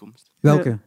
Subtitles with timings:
[0.00, 0.30] toekomst.
[0.40, 0.78] Welke?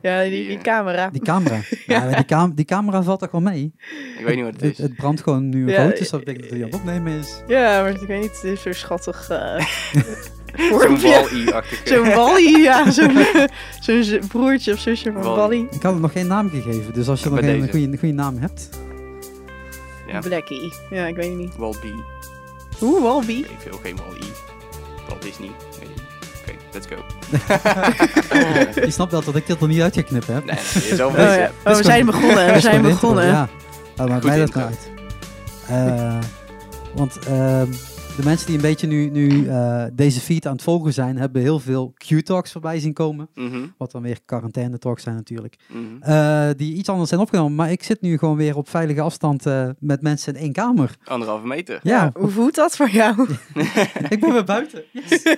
[0.00, 1.10] Ja, die, die Die, camera.
[1.10, 1.60] Die camera.
[1.86, 3.74] ja, die, cam die camera valt toch wel mee?
[4.18, 4.78] Ik weet niet wat het Het, is.
[4.78, 7.42] het brandt gewoon nu Ja, rood, dus dat betekent dat hij aan het opnemen is.
[7.46, 9.28] Ja, maar ik weet niet, het is zo schattig.
[9.28, 9.66] eh
[10.80, 11.88] Zo'n wal-i-achtige.
[11.88, 12.90] Zo'n Wally, ja.
[12.90, 15.36] Zo'n broertje of zusje van Wall-E.
[15.36, 15.66] Wally.
[15.70, 18.38] Ik had het nog geen naam gegeven, dus als je nog een goede, goede naam
[18.38, 18.68] hebt.
[20.06, 20.18] Ja.
[20.18, 20.72] Blackie.
[20.90, 21.56] Ja, ik weet het niet.
[21.56, 21.84] Wal-B.
[22.80, 23.32] Oeh, Walby.
[23.32, 24.26] Ik veel geen Wal-i.
[25.08, 25.50] Walt Disney.
[25.80, 25.88] Weet
[26.44, 26.96] Oké, let's go.
[28.84, 30.44] Je snapt wel dat ik dit er niet uit ga knippen heb.
[30.44, 31.50] Nee, nee, je zal Oh, ja.
[31.64, 32.52] oh, we zijn begonnen.
[32.52, 33.26] We zijn begonnen.
[33.26, 33.48] Ja,
[33.96, 34.90] oh, maakt Goed mij dat nou uit.
[35.68, 36.18] Eh,
[36.94, 37.66] want ehm,
[38.16, 41.42] de mensen die een beetje nu, nu eh, deze feed aan het volgen zijn, hebben
[41.42, 43.28] heel veel Q-talks voorbij zien komen.
[43.34, 45.56] Mhm, Wat dan weer quarantaine talks zijn natuurlijk.
[45.68, 46.02] mhm.
[46.02, 47.54] Eh, die iets anders zijn opgenomen.
[47.54, 50.96] Maar ik zit nu gewoon weer op veilige afstand eh, met mensen in één kamer.
[51.04, 51.80] Anderhalve meter.
[51.82, 53.28] Ja, Hoe voelt dat voor jou?
[54.08, 54.82] ik ben weer buiten.
[54.92, 55.22] Yes.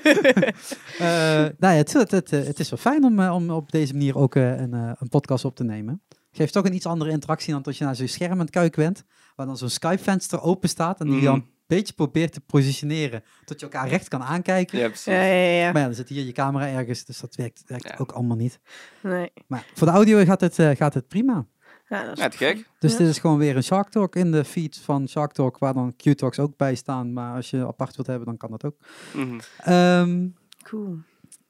[0.98, 1.06] Eh,
[1.38, 4.34] nou ja, het, het, het, het is wel fijn om, om op deze manier ook
[4.34, 6.02] eh, een, eh, een podcast op te nemen.
[6.30, 8.82] Geeft toch een iets andere interactie dan als je naar zo'n scherm aan het kijken
[8.82, 9.04] bent.
[9.36, 11.46] Waar dan zo'n Skype-venster open staat en die dan Mhm.
[11.46, 13.22] een beetje probeert te positioneren.
[13.44, 14.78] Tot je elkaar recht kan aankijken.
[14.78, 15.04] Ja, precies.
[15.04, 15.72] Ja, ja, ja.
[15.72, 17.94] Maar ja, dan zit hier je camera ergens, dus dat werkt, werkt Ja.
[17.98, 18.60] ook allemaal niet.
[19.02, 19.32] Nee.
[19.46, 21.46] Maar voor de audio gaat het, eh, gaat het prima.
[21.88, 22.70] Ja, dat is Ja, gek.
[22.78, 22.98] Dus Ja.
[22.98, 25.96] dit is gewoon weer een Shark Talk in de feed van Shark Talk, waar dan
[25.96, 27.12] Q-Talks ook bij staan.
[27.12, 28.76] Maar als je apart wilt hebben, dan kan dat ook.
[29.14, 29.38] Mhm.
[29.58, 30.28] Ehm,
[30.62, 30.98] cool.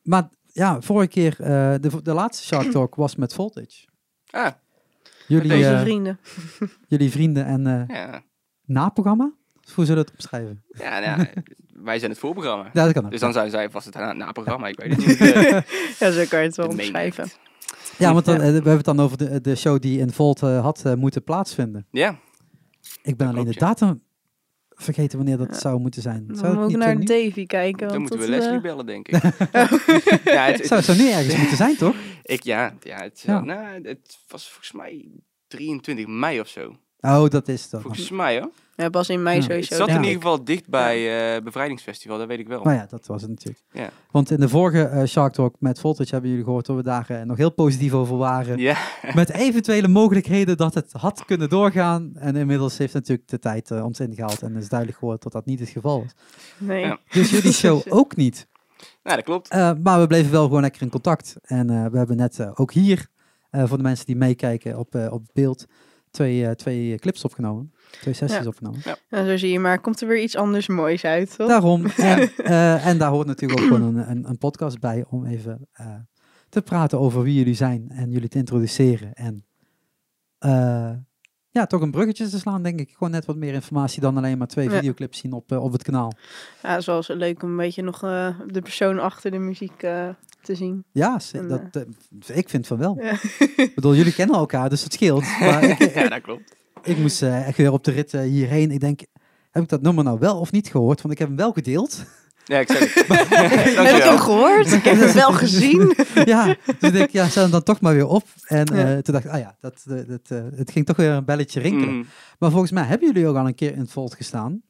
[0.02, 3.86] maar ja, vorige keer, eh, de, de laatste Shark Talk was met Voltage.
[4.30, 4.50] Ah,
[5.28, 6.18] Jullie, eh, vrienden.
[6.88, 8.22] jullie vrienden en eh ja.
[8.64, 9.32] naprogramma?
[9.74, 10.62] Hoe zullen we het omschrijven?
[10.68, 11.28] Ja, nou ja,
[11.88, 12.70] wij zijn het voorprogramma.
[12.72, 13.10] Ja, dat kan ook.
[13.10, 15.20] Dus dan zijn zij vast het na- naprogramma, ik weet het niet.
[15.20, 15.60] Eh,
[15.98, 17.28] Ja, zo kan je het wel omschrijven.
[17.98, 20.42] ja, want dan, eh, we hebben het dan over de, de show die in Volt
[20.42, 21.86] eh, had moeten plaatsvinden.
[21.90, 22.18] Ja,
[23.02, 24.02] Ik ben alleen de klopt, datum
[24.78, 25.58] vergeten wanneer dat Ja.
[25.58, 26.26] zou moeten zijn.
[26.26, 27.88] Dan Zou het moeten we naar zo nu- Davy kijken.
[27.88, 29.22] dan moeten we dat, Leslie eh, bellen, denk ik.
[29.22, 31.94] ja, het, het- Zou, zou nu ergens moeten zijn, toch?
[32.22, 33.40] ik, ja, ja, het, Ja.
[33.40, 35.08] Nou, het was volgens mij
[35.46, 36.76] 23 mei of zo.
[37.00, 37.82] Oh, dat is dat.
[37.82, 38.50] Volgens mij hoor.
[38.76, 39.42] Ja, pas in mei Ja.
[39.42, 39.74] sowieso.
[39.74, 42.62] Het zat in ieder geval dicht bij eh Bevrijdingsfestival, dat weet ik wel.
[42.62, 43.64] Maar ja, dat was het natuurlijk.
[43.72, 43.90] Ja.
[44.10, 47.06] Want in de vorige eh, Shark Talk met Voltage hebben jullie gehoord dat we daar
[47.10, 48.58] eh, nog heel positief over waren.
[48.58, 48.76] Ja,
[49.14, 52.12] Met eventuele mogelijkheden dat het had kunnen doorgaan.
[52.14, 55.60] En inmiddels heeft natuurlijk de tijd ons ingehaald en is duidelijk geworden dat dat niet
[55.60, 56.12] het geval was.
[56.58, 56.80] Nee.
[56.84, 56.98] Ja.
[57.10, 58.46] Dus jullie show ook niet.
[59.02, 59.48] nou, dat klopt.
[59.48, 61.36] Eh, maar we bleven wel gewoon lekker in contact.
[61.42, 63.06] En eh, we hebben net ook hier,
[63.50, 65.66] eh, voor de mensen die meekijken op, eh, op beeld,
[66.10, 67.72] twee, twee clips opgenomen.
[68.00, 68.46] Twee sessies Ja.
[68.46, 68.80] opgenomen.
[69.08, 69.80] Ja, zo zie je maar.
[69.80, 71.48] Komt er weer iets anders moois uit, toch?
[71.48, 71.86] Daarom.
[71.96, 75.68] En, eh, en daar hoort natuurlijk ook gewoon een, een, een podcast bij om even
[75.72, 75.86] eh,
[76.48, 79.12] te praten over wie jullie zijn en jullie te introduceren.
[79.12, 79.44] En
[80.38, 80.90] eh,
[81.50, 82.90] ja, toch een bruggetje te slaan, denk ik.
[82.92, 84.74] Gewoon net wat meer informatie dan alleen maar twee Ja.
[84.76, 86.12] videoclips zien op, op het kanaal.
[86.62, 89.82] Ja, het is wel leuk om een beetje nog eh, de persoon achter de muziek
[89.82, 90.08] eh,
[90.42, 90.84] te zien.
[90.92, 91.18] Ja,
[91.48, 91.86] dat,
[92.34, 92.98] ik vind van wel.
[93.00, 93.12] Ja.
[93.56, 95.22] Ik bedoel, jullie kennen elkaar, dus het scheelt.
[95.40, 96.56] Maar ik, ja, dat klopt.
[96.82, 98.70] Ik moest eh, echt weer op de rit eh, hierheen.
[98.70, 99.00] Ik denk,
[99.50, 101.00] heb ik dat nummer nou wel of niet gehoord?
[101.02, 102.04] Want ik heb hem wel gedeeld.
[102.44, 103.06] Ja, ik zeg het.
[103.86, 104.72] Heb ik hem gehoord?
[104.72, 105.94] Ik heb het wel gezien.
[106.24, 108.22] ja, dus ik denk, ja, zet hem dan toch maar weer op.
[108.46, 109.00] En eh, Ja.
[109.02, 111.94] toen dacht ik, ah ja, dat, dat, het ging toch weer een belletje rinkelen.
[111.94, 112.06] Mm,
[112.38, 114.62] Maar volgens mij hebben jullie ook al een keer in het Volt gestaan.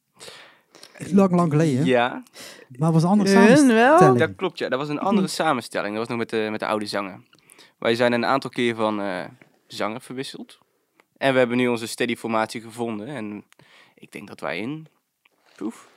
[1.12, 1.84] Lang, lang geleden.
[1.84, 2.22] ja,
[2.78, 3.56] Maar was een andere Hun wel?
[3.56, 4.18] samenstelling.
[4.18, 4.58] dat klopt.
[4.58, 4.68] Ja.
[4.68, 5.90] Dat was een andere samenstelling.
[5.90, 7.20] Dat was nog met de, met de oude zanger.
[7.78, 9.24] Wij zijn een aantal keer van eh,
[9.66, 10.58] zanger verwisseld.
[11.16, 13.06] En we hebben nu onze steady formatie gevonden.
[13.06, 13.44] En
[13.94, 14.86] ik denk dat wij in...
[15.56, 15.88] Poef.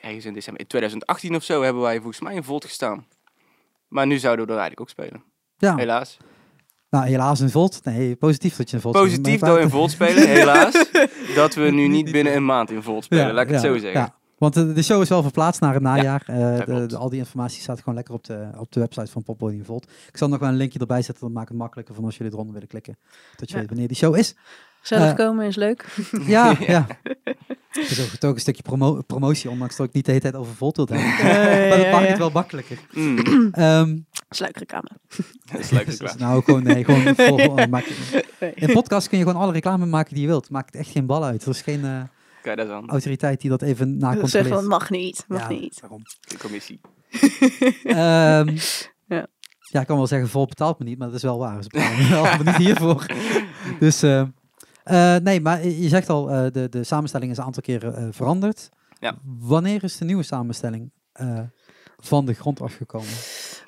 [0.00, 0.62] Ergens in december...
[0.62, 3.06] In 2018 of zo hebben wij volgens mij in Volt gestaan.
[3.88, 5.24] Maar nu zouden we er eigenlijk ook spelen.
[5.56, 6.16] Ja, Helaas.
[6.90, 7.80] nou helaas in Volt.
[7.84, 10.90] Nee, positief dat je in Volt Positief dat we in Volt spelen, helaas.
[11.34, 14.00] Dat we nu niet binnen een maand in Volt spelen, laat ik het zo zeggen.
[14.00, 14.17] Ja.
[14.38, 16.22] Want de, de show is wel verplaatst naar het najaar.
[16.26, 16.36] Eh,
[16.86, 19.90] de- al die informatie staat gewoon lekker op de, op de website van Poppodium Volt.
[20.08, 22.32] Ik zal nog wel een linkje erbij zetten, dan maakt het makkelijker van als jullie
[22.32, 22.98] eronder willen klikken.
[23.36, 23.60] Dat je Ja.
[23.60, 24.34] weet wanneer die show is.
[24.82, 25.96] Zelf Eh, komen is leuk.
[26.26, 26.86] Ja, ja.
[27.68, 30.34] Het is ook, ook een stukje promo- promotie, ondanks dat ik niet de hele tijd
[30.34, 31.08] over Volt wil hebben.
[31.68, 32.08] maar dat ja, maakt ja.
[32.08, 32.78] het wel makkelijker.
[32.92, 33.98] Mm, Ehm,
[34.30, 34.88] Sluikreclame.
[35.72, 38.52] dat dus- nou, gewoon, nee, gewoon vol, maak je- Nee.
[38.54, 40.50] In podcast kun je gewoon alle reclame maken die je wilt.
[40.50, 41.42] Maakt echt geen bal uit.
[41.42, 41.84] Er is geen
[42.54, 42.88] Kijk, dat is dan.
[42.90, 45.80] autoriteit die dat even Dat zeggen van mag niet, mag Ja, niet.
[45.80, 46.02] daarom.
[46.28, 46.80] De commissie.
[47.84, 48.56] Ehm,
[49.06, 49.26] Ja.
[49.58, 51.62] ja, ik kan wel zeggen, vol betaalt me niet, maar dat is wel waar.
[51.62, 53.06] Ze betalen me wel, maar niet hiervoor.
[53.78, 54.20] Dus, eh,
[54.84, 58.06] eh, nee, maar je zegt al, eh, de, de samenstelling is een aantal keren eh,
[58.10, 58.68] veranderd.
[59.00, 59.18] Ja.
[59.38, 61.40] Wanneer is de nieuwe samenstelling eh,
[61.96, 63.08] van de grond afgekomen?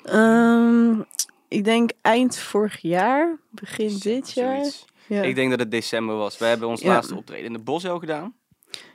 [0.03, 0.99] Ehm,
[1.47, 4.65] ik denk eind vorig jaar, begin dit jaar.
[5.07, 6.37] Ja, Ik denk dat het december was.
[6.37, 6.87] We hebben ons Ja.
[6.93, 8.33] laatste optreden in de Bosuil gedaan.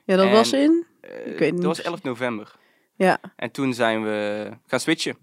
[0.06, 0.86] Ja dat en- was in.
[1.00, 1.84] Eh, Ik weet dat niet was precies.
[1.84, 2.54] 11 november.
[2.94, 5.16] Ja, En toen zijn we gaan switchen.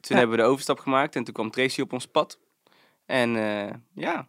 [0.00, 2.38] Toen hebben we de overstap gemaakt en toen kwam Tracy op ons pad.
[3.06, 4.26] En eh, ja,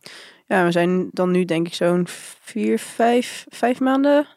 [0.47, 2.07] Ja, we zijn dan nu denk ik zo'n
[2.41, 4.27] vier, vijf, vijf maanden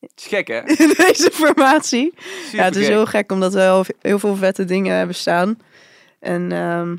[0.00, 0.58] het is gek hè?
[0.84, 2.14] in deze formatie.
[2.52, 5.58] Ja, het is heel gek omdat we al heel veel vette dingen hebben staan.
[6.20, 6.96] En ehm,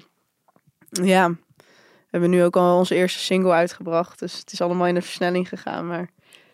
[1.08, 4.20] ja, we hebben nu ook al onze eerste single uitgebracht.
[4.20, 5.88] Dus het is allemaal in de versnelling gegaan.
[5.88, 6.10] Maar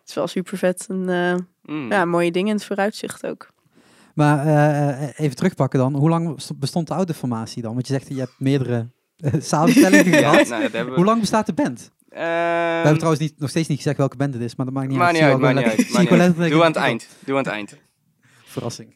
[0.09, 0.85] is wel super vet.
[0.89, 1.35] En eh,
[1.75, 1.91] Mm.
[1.91, 3.49] ja, mooie dingen in het vooruitzicht ook.
[4.13, 5.95] Maar eh, even terugpakken dan.
[5.95, 7.73] Hoe lang best- bestond de oude formatie dan?
[7.73, 10.47] Want je zegt, je hebt meerdere eh, samenstellingen Ja, gehad.
[10.47, 10.95] nou, dat hebben we.
[10.95, 11.91] Hoe lang bestaat de band?
[12.09, 14.75] We Ehm, hebben trouwens niet, nog steeds niet gezegd welke band het is, maar dat
[14.75, 15.13] maakt niet uit.
[15.13, 15.75] niet uit, wel niet uit.
[15.77, 16.49] uit.
[16.51, 17.07] Doe aan het eind.
[17.25, 17.77] Doe aan het eind.
[18.45, 18.95] Verrassing.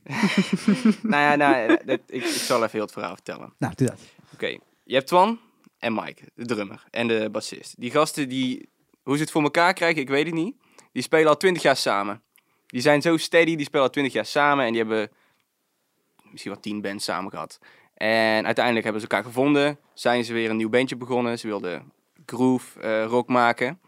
[1.01, 3.53] nou ja, nou, dat, ik, ik zal even heel het verhaal vertellen.
[3.57, 3.99] Nou, doe dat.
[4.33, 5.39] Oké, je hebt Twan
[5.79, 7.73] en Mike, de drummer en de bassist.
[7.79, 8.69] Die gasten, die,
[9.03, 10.55] hoe ze het voor elkaar krijgen, ik weet het niet.
[10.91, 12.21] Die spelen al twintig jaar samen.
[12.65, 14.65] Die zijn zo steady, die spelen al twintig jaar samen.
[14.65, 15.11] En die hebben
[16.23, 17.59] misschien wel tien bands samen gehad.
[17.93, 19.79] En uiteindelijk hebben ze elkaar gevonden.
[19.93, 21.39] Zijn ze weer een nieuw bandje begonnen.
[21.39, 21.91] Ze wilden
[22.25, 23.79] groove, eh, rock maken.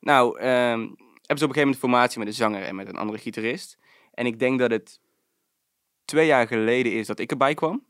[0.00, 2.96] Nou, ehm, hebben ze op een gegeven moment formatie met een zanger en met een
[2.96, 3.78] andere gitarist.
[4.14, 5.00] En ik denk dat het
[6.04, 7.84] twee jaar geleden is dat ik erbij kwam.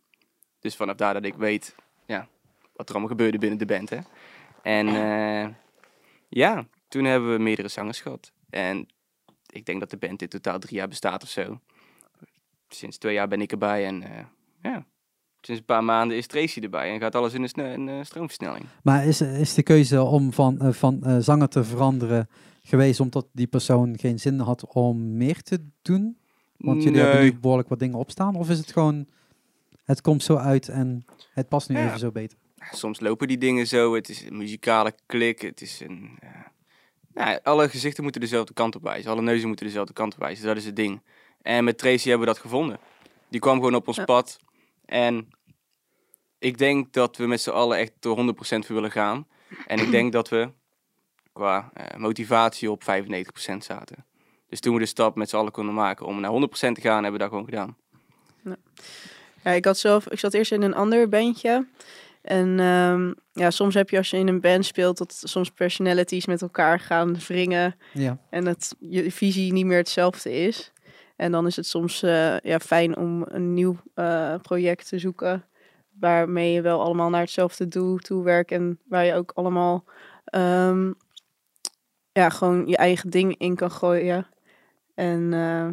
[0.60, 1.74] Dus vanaf daar dat ik weet
[2.06, 2.28] ja,
[2.72, 3.90] wat er allemaal gebeurde binnen de band.
[3.90, 3.98] Hè.
[4.62, 5.48] En eh,
[6.28, 8.32] ja, toen hebben we meerdere zangers gehad.
[8.50, 8.86] En
[9.52, 11.60] ik denk dat de band in totaal drie jaar bestaat of zo.
[12.68, 14.24] Sinds twee jaar ben ik erbij en eh,
[14.62, 14.86] ja,
[15.40, 16.92] sinds een paar maanden is Tracy erbij.
[16.92, 18.64] En gaat alles in een, eh, stroomversnelling.
[18.82, 22.28] Maar is, is de keuze om van, eh, van zanger te veranderen
[22.62, 26.18] geweest omdat die persoon geen zin had om meer te doen?
[26.56, 27.32] Want jullie hebben Nee.
[27.32, 28.34] nu behoorlijk wat dingen opstaan.
[28.36, 29.06] Of is het gewoon,
[29.84, 31.86] het komt zo uit en het past nu Ja.
[31.86, 32.38] even zo beter?
[32.70, 33.94] soms lopen die dingen zo.
[33.94, 35.40] Het is een muzikale klik.
[35.40, 36.18] Het is een.
[37.14, 39.10] Nou, alle gezichten moeten dezelfde kant op wijzen.
[39.10, 40.46] Alle neuzen moeten dezelfde kant op wijzen.
[40.46, 41.02] Dat is het ding.
[41.42, 42.78] En met Tracy hebben we dat gevonden.
[43.28, 44.04] Die kwam gewoon op ons Ja.
[44.04, 44.38] pad.
[44.84, 45.28] En
[46.38, 49.26] ik denk dat we met z'n allen echt er 100% voor willen gaan.
[49.66, 50.50] En ik denk dat we
[51.32, 54.04] qua eh, motivatie op 95% zaten.
[54.48, 57.02] Dus toen we de stap met z'n allen konden maken om naar 100% te gaan,
[57.02, 57.76] hebben we dat gewoon gedaan.
[59.44, 61.66] Ja, ik had zelf, ik zat eerst in een ander bandje.
[62.24, 66.26] En ehm, ja, soms heb je als je in een band speelt, dat soms personalities
[66.26, 67.74] met elkaar gaan wringen.
[67.92, 68.18] Ja.
[68.30, 70.72] En dat je visie niet meer hetzelfde is.
[71.16, 75.44] En dan is het soms eh, ja, fijn om een nieuw eh, project te zoeken.
[76.00, 78.50] Waarmee je wel allemaal naar hetzelfde doel toe werkt.
[78.50, 79.84] En waar je ook allemaal
[80.24, 80.92] ehm,
[82.12, 84.26] ja, gewoon je eigen ding in kan gooien.
[84.94, 85.68] En eh,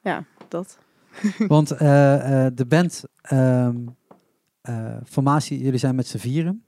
[0.00, 0.78] ja, dat.
[1.48, 3.76] Want de band, ehm,
[4.66, 6.64] eh, formatie, jullie zijn met z'n vieren.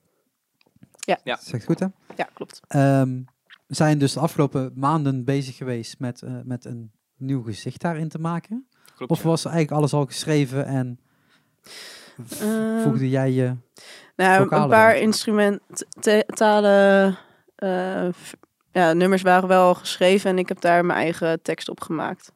[0.98, 1.18] Ja.
[1.24, 1.38] Ja.
[1.42, 1.86] Zegt goed hè?
[2.16, 2.60] Ja, klopt.
[2.68, 3.20] Ehm,
[3.66, 8.08] we zijn dus de afgelopen maanden bezig geweest met, eh, met een nieuw gezicht daarin
[8.08, 8.66] te maken.
[8.96, 9.12] Klopt.
[9.12, 11.00] Of was eigenlijk alles al geschreven en
[12.40, 13.54] Ehm, voegde jij je...
[14.16, 17.14] Nou, een paar instrumentale
[17.54, 18.32] eh, v-
[18.72, 22.32] ja, nummers waren wel al geschreven en ik heb daar mijn eigen tekst op gemaakt.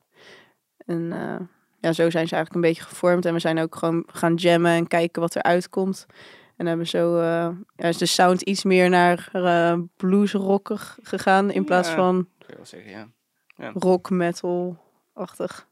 [0.86, 1.40] En eh,
[1.82, 3.24] ja, zo zijn ze eigenlijk een beetje gevormd.
[3.24, 6.06] En we zijn ook gewoon gaan jammen en kijken wat er uitkomt.
[6.56, 11.64] En hebben zo eh, ja, is de sound iets meer naar eh bluesrockig gegaan in
[11.64, 11.94] plaats Ja.
[11.94, 12.28] van
[12.62, 12.90] zeggen,
[13.56, 13.70] ja.
[13.74, 15.66] rock metal-achtig.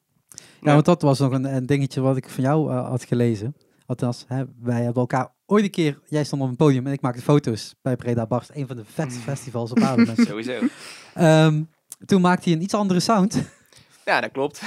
[0.60, 3.56] Ja, want dat was nog een, een dingetje wat ik van jou eh, had gelezen.
[3.86, 5.98] Althans, hè, wij hebben elkaar ooit een keer...
[6.08, 8.50] Jij stond op een podium en ik maakte foto's bij Breda Barst.
[8.54, 9.24] Een van de vetste Mm.
[9.24, 10.12] festivals op aarde.
[10.28, 10.58] Sowieso.
[11.14, 11.62] Ehm,
[12.06, 13.42] toen maakte hij een iets andere sound.
[14.10, 14.60] Ja, dat klopt.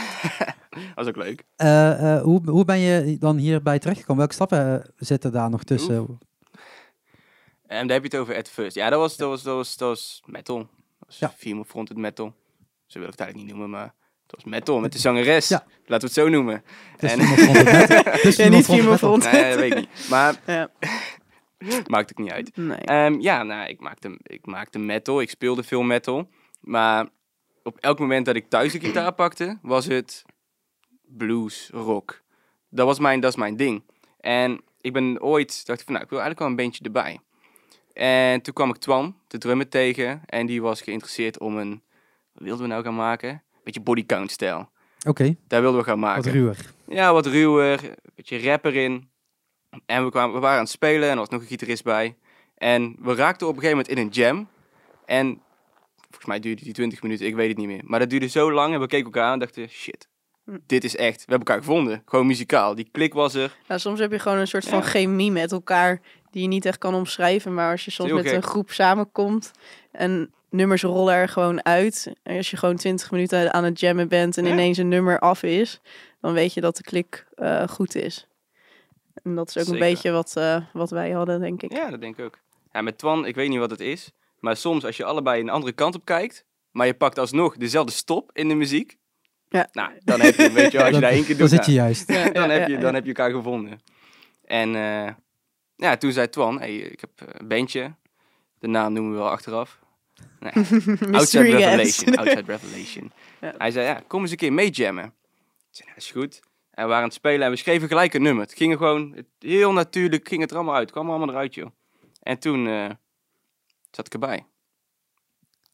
[0.95, 1.43] dat is ook leuk.
[1.55, 4.17] Eh, eh, hoe, hoe ben je dan hierbij terechtgekomen?
[4.17, 6.19] Welke stappen eh, zitten daar nog tussen?
[7.67, 8.75] En daar heb je het over at first.
[8.75, 10.57] Ja, dat was, dat was, dat was, dat was metal.
[10.57, 10.67] Dat
[11.07, 11.33] was Ja.
[11.37, 12.33] female fronted metal.
[12.85, 13.93] Zo wil ik het eigenlijk niet noemen, maar
[14.27, 15.47] het was metal met de zangeres.
[15.47, 15.63] Ja.
[15.85, 16.63] Laten we het zo noemen.
[16.97, 17.19] Het En-.
[18.11, 19.31] Het is Ja, niet female fronted.
[19.31, 20.09] Nee, dat weet ik niet.
[20.09, 20.69] Maar Ja.
[21.87, 22.57] maakt ook niet uit.
[22.57, 22.77] Nee.
[22.77, 25.21] Ehm, ja, nou, ik maakte, ik maakte metal.
[25.21, 26.29] Ik speelde veel metal.
[26.61, 27.07] Maar
[27.63, 30.23] op elk moment dat ik thuis de gitaar pakte, was het
[31.07, 32.21] blues, rock.
[32.69, 33.83] Dat, was mijn, dat is mijn ding.
[34.19, 37.19] En ik ben ooit, dacht ik van, nou, ik wil eigenlijk wel een bandje erbij.
[37.93, 40.21] En toen kwam ik Twan, de drummer, tegen.
[40.25, 41.81] En die was geïnteresseerd om een,
[42.33, 43.43] wat wilden we nou gaan maken?
[43.63, 44.69] Beetje bodycount stijl.
[45.07, 46.31] Oké, Daar wilden we gaan wat maken.
[46.31, 46.71] ruwer.
[46.87, 49.09] Ja, wat ruwer, een beetje rapper in.
[49.85, 52.15] En we, kwamen, we waren aan het spelen en er was nog een gitarist bij.
[52.55, 54.47] En we raakten op een gegeven moment in een jam.
[55.05, 55.41] En
[56.15, 57.81] volgens mij duurde die 20 minuten, ik weet het niet meer.
[57.83, 60.07] Maar dat duurde zo lang en we keken elkaar aan en dachten, shit,
[60.45, 60.57] Hm.
[60.65, 61.15] dit is echt.
[61.15, 62.75] We hebben elkaar gevonden, gewoon muzikaal.
[62.75, 63.55] Die klik was er.
[63.67, 66.01] Soms heb je gewoon een soort van chemie met elkaar
[66.31, 67.53] die je niet echt kan omschrijven.
[67.53, 68.35] Maar als je soms met gek.
[68.35, 69.51] een groep samenkomt
[69.91, 72.13] en nummers rollen er gewoon uit.
[72.23, 74.51] En als je gewoon 20 minuten aan het jammen bent en Ja.
[74.51, 75.81] ineens een nummer af is,
[76.21, 78.27] dan weet je dat de klik eh, goed is.
[79.23, 79.81] En dat is ook Zeker.
[79.81, 81.71] een beetje wat, eh, wat wij hadden, denk ik.
[81.73, 82.39] Ja, dat denk ik ook.
[82.71, 84.11] Ja, met Twan, ik weet niet wat het is.
[84.43, 87.91] Maar soms als je allebei een andere kant op kijkt, maar je pakt alsnog dezelfde
[87.91, 88.97] stop in de muziek.
[89.49, 89.67] Ja.
[89.71, 91.71] Nou, dan heb je, weet je, als je daar één keer Dan doet, zit je
[91.71, 92.11] juist.
[92.11, 92.93] Ja, dan, ja, heb je, dan ja.
[92.93, 93.81] heb je elkaar gevonden.
[94.45, 95.13] En eh,
[95.75, 97.95] ja, toen zei Twan, hey, ik heb eh, een bandje.
[98.59, 99.79] De naam noemen we wel achteraf.
[100.39, 100.53] Nou,
[101.17, 101.43] Outside.
[101.43, 102.15] Revelation.
[102.15, 103.11] Outside Revelation.
[103.41, 103.53] Ja.
[103.57, 105.03] Hij zei, ja, kom eens een keer mee jammen.
[105.05, 105.11] Ik
[105.69, 106.39] zei, nou, dat is goed.
[106.71, 108.43] En we waren aan het spelen en we schreven gelijk een nummer.
[108.43, 110.83] Het ging er gewoon, het- heel natuurlijk ging het er allemaal uit.
[110.83, 111.69] Het kwam er allemaal eruit, joh.
[112.21, 112.89] En toen eh,
[113.95, 114.45] zat ik erbij.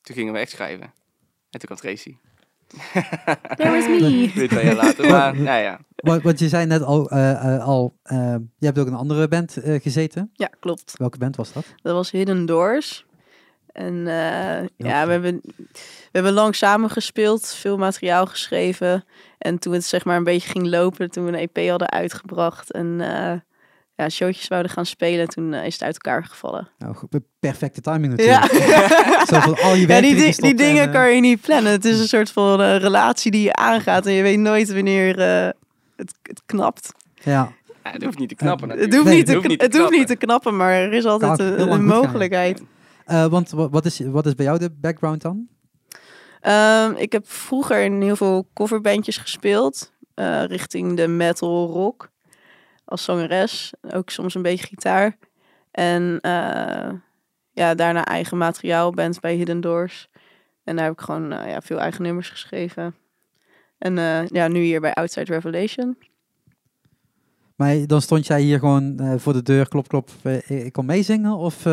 [0.01, 0.93] Toen gingen we echt schrijven.
[1.49, 2.17] En toen kwam Tracy.
[3.57, 4.31] That was me.
[4.35, 5.09] Weer twee jaar later.
[5.09, 5.79] Maar, nou ja.
[5.95, 8.99] Want, want je zei net al, eh, eh, al eh, je hebt ook in een
[8.99, 10.29] andere band eh, gezeten.
[10.33, 10.93] Ja, klopt.
[10.97, 11.65] Welke band was dat?
[11.81, 13.07] Dat was Hidden Doors.
[13.71, 19.05] En eh, ja, we hebben, we hebben lang samen gespeeld, veel materiaal geschreven.
[19.37, 22.71] En toen het zeg maar een beetje ging lopen, toen we een EP hadden uitgebracht
[22.71, 23.39] en eh,
[23.99, 26.67] ja, showtjes wouden gaan spelen, toen eh, is het uit elkaar gevallen.
[26.77, 26.95] Nou,
[27.39, 28.87] perfecte timing Ja, natuurlijk.
[29.29, 30.15] Zo van al je ja werk die,
[30.55, 31.71] dingen en, eh, kan je niet plannen.
[31.71, 35.19] Het is een soort van eh, relatie die je aangaat en je weet nooit wanneer
[35.19, 35.49] eh,
[35.95, 36.91] het, het knapt.
[37.13, 37.51] Ja,
[37.83, 38.93] ja, het hoeft niet te knappen Het natuurlijk.
[39.09, 41.67] hoeft, Nee, niet, te, het hoeft niet te knappen, maar er is altijd Kan een,
[41.69, 41.77] ja.
[41.77, 42.63] mogelijkheid.
[43.05, 45.47] Eh, want wa- wat is, wat is bij jou de background dan?
[46.41, 49.91] Ehm, ik heb vroeger in heel veel coverbandjes gespeeld.
[50.13, 52.09] eh, richting de metal rock.
[52.89, 53.73] Als zangeres.
[53.93, 55.17] Ook soms een beetje gitaar.
[55.71, 56.91] En eh,
[57.51, 60.09] ja, daarna eigen materiaal band bij Hidden Doors.
[60.63, 62.95] En daar heb ik gewoon eh, ja, veel eigen nummers geschreven.
[63.77, 65.97] En eh, ja, nu hier bij Outside Revelation.
[67.55, 70.09] Maar dan stond jij hier gewoon voor de deur, klop, klop,
[70.47, 71.33] ik kan meezingen?
[71.33, 71.65] Of,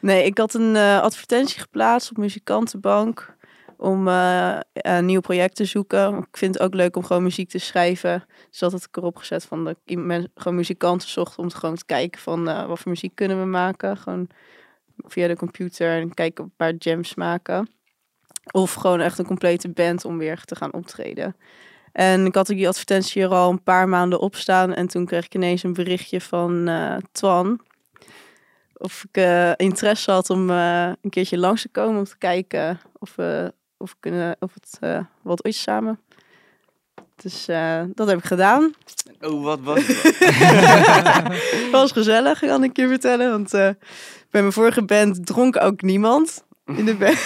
[0.00, 3.36] Nee, ik had een advertentie geplaatst op Muzikantenbank
[3.80, 6.16] om eh, een nieuw project te zoeken.
[6.16, 8.24] Ik vind het ook leuk om gewoon muziek te schrijven.
[8.50, 9.98] Dus dat had ik erop gezet van dat ik
[10.34, 13.46] gewoon muzikanten zocht om te gewoon te kijken van eh, wat voor muziek kunnen we
[13.46, 13.96] maken.
[13.96, 14.28] Gewoon
[14.96, 17.70] via de computer en kijken een paar jams maken.
[18.52, 21.36] Of gewoon echt een complete band om weer te gaan optreden.
[21.92, 24.74] En ik had die advertentie er al een paar maanden op staan.
[24.74, 27.60] En toen kreeg ik ineens een berichtje van eh, Twan
[28.74, 29.24] of ik
[29.56, 34.36] interesse had om een keertje langs te komen om te kijken of we of kunnen
[34.38, 36.00] of het eh, wat ooit samen.
[37.16, 38.74] Dus eh, dat heb ik gedaan.
[39.20, 41.70] Oh, wat was het?
[41.72, 43.30] Was gezellig, kan ik je vertellen.
[43.30, 43.68] Want eh,
[44.30, 47.18] bij mijn vorige band dronk ook niemand in de band.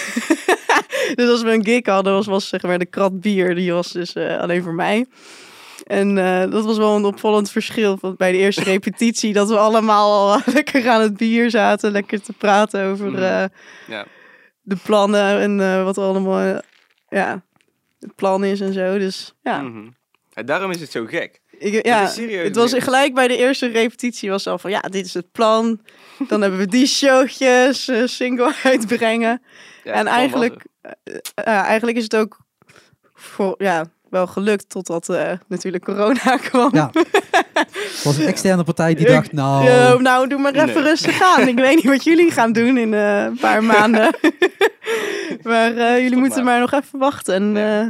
[1.17, 3.55] dus als we een gig hadden, was, was zeg maar de krat bier.
[3.55, 5.05] Die was dus alleen voor mij.
[5.83, 6.15] En
[6.49, 7.97] dat was wel een opvallend verschil.
[8.01, 11.91] Want bij de eerste repetitie dat we allemaal al lekker aan het bier zaten.
[11.91, 13.49] Lekker te praten over Mm.
[13.87, 14.05] Ja.
[14.65, 16.59] De plannen en eh, wat er allemaal eh,
[17.09, 17.43] ja,
[17.99, 18.97] het plan is en zo.
[18.97, 19.87] Dus ja, Mhm.
[20.33, 21.41] Ja, daarom is het zo gek.
[21.57, 25.13] ik, ja het was gelijk bij de eerste repetitie was al van ja, dit is
[25.13, 25.81] het plan.
[26.27, 29.41] Dan hebben we die showtjes, eh, single uitbrengen.
[29.83, 30.65] Ja, en eigenlijk,
[31.35, 32.37] eigenlijk is het ook
[33.13, 36.69] voor, ja, wel gelukt totdat eh, natuurlijk corona kwam.
[36.73, 36.89] ja.
[37.53, 40.83] Het was een externe partij die dacht, nou, nou, doe maar even Nee.
[40.83, 41.47] rustig aan.
[41.47, 44.15] Ik weet niet wat jullie gaan doen in eh, een paar maanden.
[45.43, 46.59] maar eh, jullie Stop moeten maar.
[46.59, 47.33] maar nog even wachten.
[47.35, 47.87] En, eh,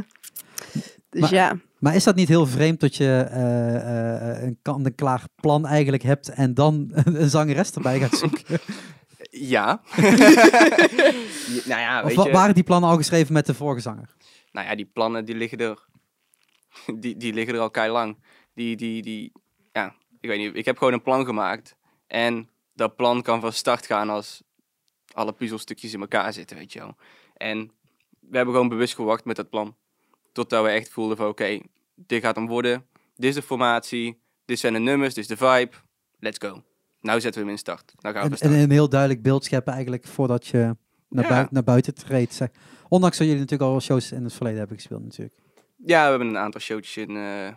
[1.10, 1.52] dus Maar- ja.
[1.78, 3.74] Maar is dat niet heel vreemd dat je eh,
[4.36, 8.42] eh, een kant-en-klaar plan eigenlijk hebt en dan een zangeres erbij gaat zoeken?
[9.30, 9.80] Ja.
[11.64, 12.30] Nou ja, of weet je.
[12.32, 14.08] waren die plannen al geschreven met de vorige zanger?
[14.52, 15.78] Nou ja, die plannen die liggen er.
[17.00, 18.18] Die, die liggen er al kei lang.
[18.54, 19.32] Die, die, die,
[19.72, 20.56] ja, ik weet niet.
[20.56, 21.76] Ik heb gewoon een plan gemaakt.
[22.06, 24.42] En dat plan kan van start gaan als
[25.12, 26.94] alle puzzelstukjes in elkaar zitten, weet je wel.
[27.36, 27.70] En
[28.20, 29.76] we hebben gewoon bewust gewacht met dat plan.
[30.32, 31.60] Totdat we echt voelden van oké,
[31.94, 32.86] dit gaat hem worden.
[33.16, 34.20] Dit is de formatie.
[34.44, 35.14] Dit zijn de nummers.
[35.14, 35.76] Dit is de vibe.
[36.18, 36.62] Let's go.
[37.00, 37.92] Nou zetten we hem in start.
[37.98, 40.76] Nou gaan we En, en een heel duidelijk beeld scheppen eigenlijk voordat je
[41.08, 41.48] naar, Ja.
[41.50, 42.40] naar buiten treedt.
[42.88, 45.34] Ondanks dat jullie natuurlijk al shows in het verleden hebben gespeeld natuurlijk.
[45.76, 47.48] Ja, we hebben een aantal showtjes in eh,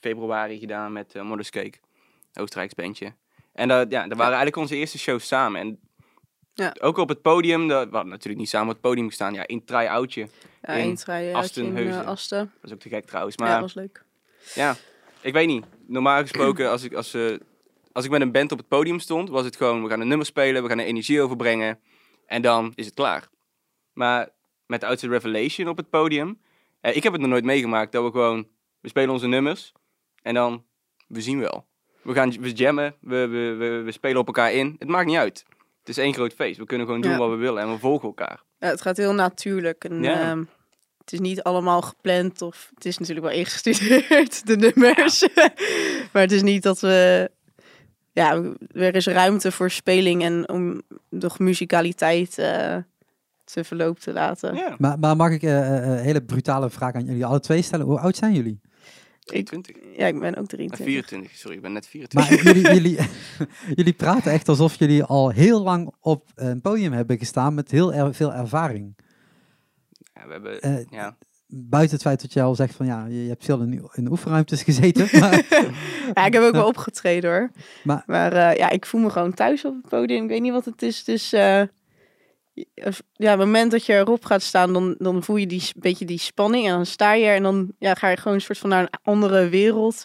[0.00, 1.78] februari gedaan met uh, Cake,
[2.34, 3.14] Oostenrijks bandje.
[3.52, 5.60] En dat, ja, dat waren eigenlijk onze eerste shows samen.
[5.60, 5.78] En
[6.54, 6.76] Ja.
[6.80, 9.34] ook op het podium, dat, we hadden natuurlijk niet samen op het podium gestaan.
[9.34, 10.28] Ja, in try-outje.
[10.62, 11.12] Ja, in try
[11.54, 12.52] in uh, Asten.
[12.54, 13.34] Dat is ook te gek trouwens.
[13.36, 14.04] ja, Maar dat was leuk.
[14.54, 14.76] ja,
[15.20, 15.64] ik weet niet.
[15.86, 17.36] Normaal gesproken, als ik, als, eh,
[17.92, 20.08] als ik met een band op het podium stond, was het gewoon, we gaan een
[20.08, 21.80] nummer spelen, we gaan er energie overbrengen.
[22.26, 23.28] En dan is het klaar.
[23.92, 24.28] Maar
[24.66, 26.34] met Outside Revelation op het podium, eh,
[26.94, 28.48] ik heb het nog nooit meegemaakt dat we gewoon,
[28.80, 29.72] we spelen onze nummers
[30.22, 30.64] en dan,
[31.08, 31.66] we zien wel.
[32.02, 34.76] We gaan we jammen, we, we, we, we spelen op elkaar in.
[34.78, 35.44] Het maakt niet uit.
[35.80, 36.58] Het is één groot feest.
[36.58, 37.18] We kunnen gewoon doen Ja.
[37.18, 38.42] wat we willen en we volgen elkaar.
[38.58, 39.84] Ja, het gaat heel natuurlijk.
[39.84, 40.20] En, Ja.
[40.30, 40.44] ehm,
[40.98, 45.28] het is niet allemaal gepland of het is natuurlijk wel ingestudeerd, de nummers.
[46.12, 47.30] maar het is niet dat we
[48.12, 52.76] ja, er is ruimte voor speling en om nog muzikaliteit eh,
[53.52, 54.54] te verloop te laten.
[54.54, 57.62] Ja, Maar, maar mag ik eh, eh, een hele brutale vraag aan jullie alle twee
[57.62, 57.86] stellen?
[57.86, 58.60] Hoe oud zijn jullie?
[59.24, 59.76] 23.
[59.96, 60.86] Ja, ik ben ook Ah, 23.
[60.86, 62.44] 24, sorry, ik ben net 24.
[62.44, 62.98] Maar jullie, jullie,
[63.78, 67.94] jullie praten echt alsof jullie al heel lang op een podium hebben gestaan met heel
[67.94, 68.94] er- veel ervaring.
[70.14, 71.16] Ja, we hebben, Eh, ja.
[71.48, 74.10] Buiten het feit dat je al zegt van ja, je, je hebt veel in, in
[74.10, 75.08] oefenruimtes gezeten.
[75.20, 75.46] Maar,
[76.14, 77.50] Ja, ik heb ook wel opgetreden hoor.
[77.84, 80.22] Maar- Maar, eh, ja, ik voel me gewoon thuis op het podium.
[80.22, 81.04] Ik weet niet wat het is.
[81.04, 81.62] Dus eh,
[82.74, 86.04] ja, op het moment dat je erop gaat staan, dan, dan voel je die beetje
[86.04, 86.66] die spanning.
[86.66, 88.82] En dan sta je er en dan ja, ga je gewoon een soort van naar
[88.82, 90.04] een andere wereld.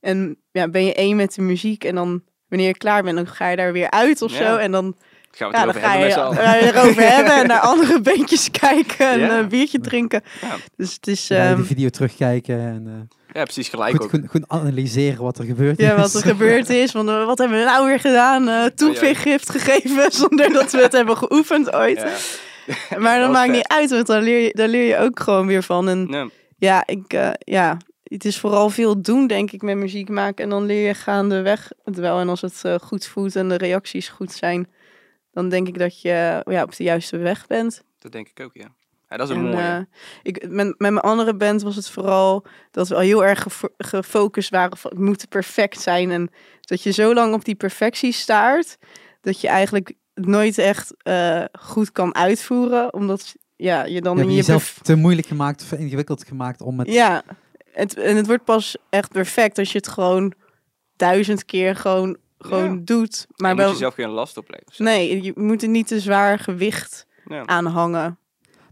[0.00, 1.84] En ja, ben je één met de muziek.
[1.84, 4.46] En dan wanneer je klaar bent, dan ga je daar weer uit of Ja.
[4.46, 4.56] zo.
[4.56, 4.96] En dan,
[5.30, 8.00] Gaan we het ja, dan erover ga hebben je, ga erover hebben en naar andere
[8.00, 9.38] bandjes kijken en Ja.
[9.38, 10.22] een biertje drinken.
[10.40, 10.56] Ja.
[10.76, 11.28] Dus het is...
[11.28, 14.10] ja, ehm, de video terugkijken en eh, Ja, precies gelijk goed, ook.
[14.10, 15.78] goed, goed analyseren wat er gebeurt.
[15.78, 16.90] Ja, wat er gebeurd is.
[16.90, 18.48] Van, eh, wat hebben we nou weer gedaan?
[18.48, 21.98] Eh toeveergift gegeven zonder dat we het hebben geoefend ooit.
[21.98, 22.98] Ja.
[22.98, 23.54] maar dat dat is maakt vet.
[23.54, 25.88] niet uit, want daar leer, je, daar leer je ook gewoon weer van.
[25.88, 26.28] En Ja.
[26.58, 30.44] ja, ik, eh, ja, het is vooral veel doen, denk ik, met muziek maken.
[30.44, 32.20] En dan leer je gaandeweg het wel.
[32.20, 34.68] En als het goed voelt en de reacties goed zijn,
[35.32, 37.82] dan denk ik dat je ja, op de juiste weg bent.
[37.98, 38.74] Dat denk ik ook, ja.
[39.12, 39.62] Ja dat is een En, mooie.
[39.62, 43.42] eh, ik, met, met mijn andere band was het vooral dat we al heel erg
[43.42, 46.10] gefo- gefocust waren van het moet perfect zijn.
[46.10, 48.78] En dat je zo lang op die perfectie staart,
[49.20, 52.94] dat je eigenlijk het nooit echt eh, goed kan uitvoeren.
[52.94, 56.78] Omdat ja, je dan Je in je jezelf te moeilijk gemaakt, te ingewikkeld gemaakt om
[56.78, 56.88] het...
[56.92, 57.22] Ja,
[57.72, 60.32] het, en het wordt pas echt perfect als je het gewoon
[60.96, 62.80] duizend keer gewoon, gewoon Ja.
[62.84, 63.26] doet.
[63.36, 64.68] Maar je moet wel, jezelf geen last opleggen.
[64.68, 67.46] of nee, je moet er niet te zwaar gewicht Ja.
[67.46, 68.18] aan hangen.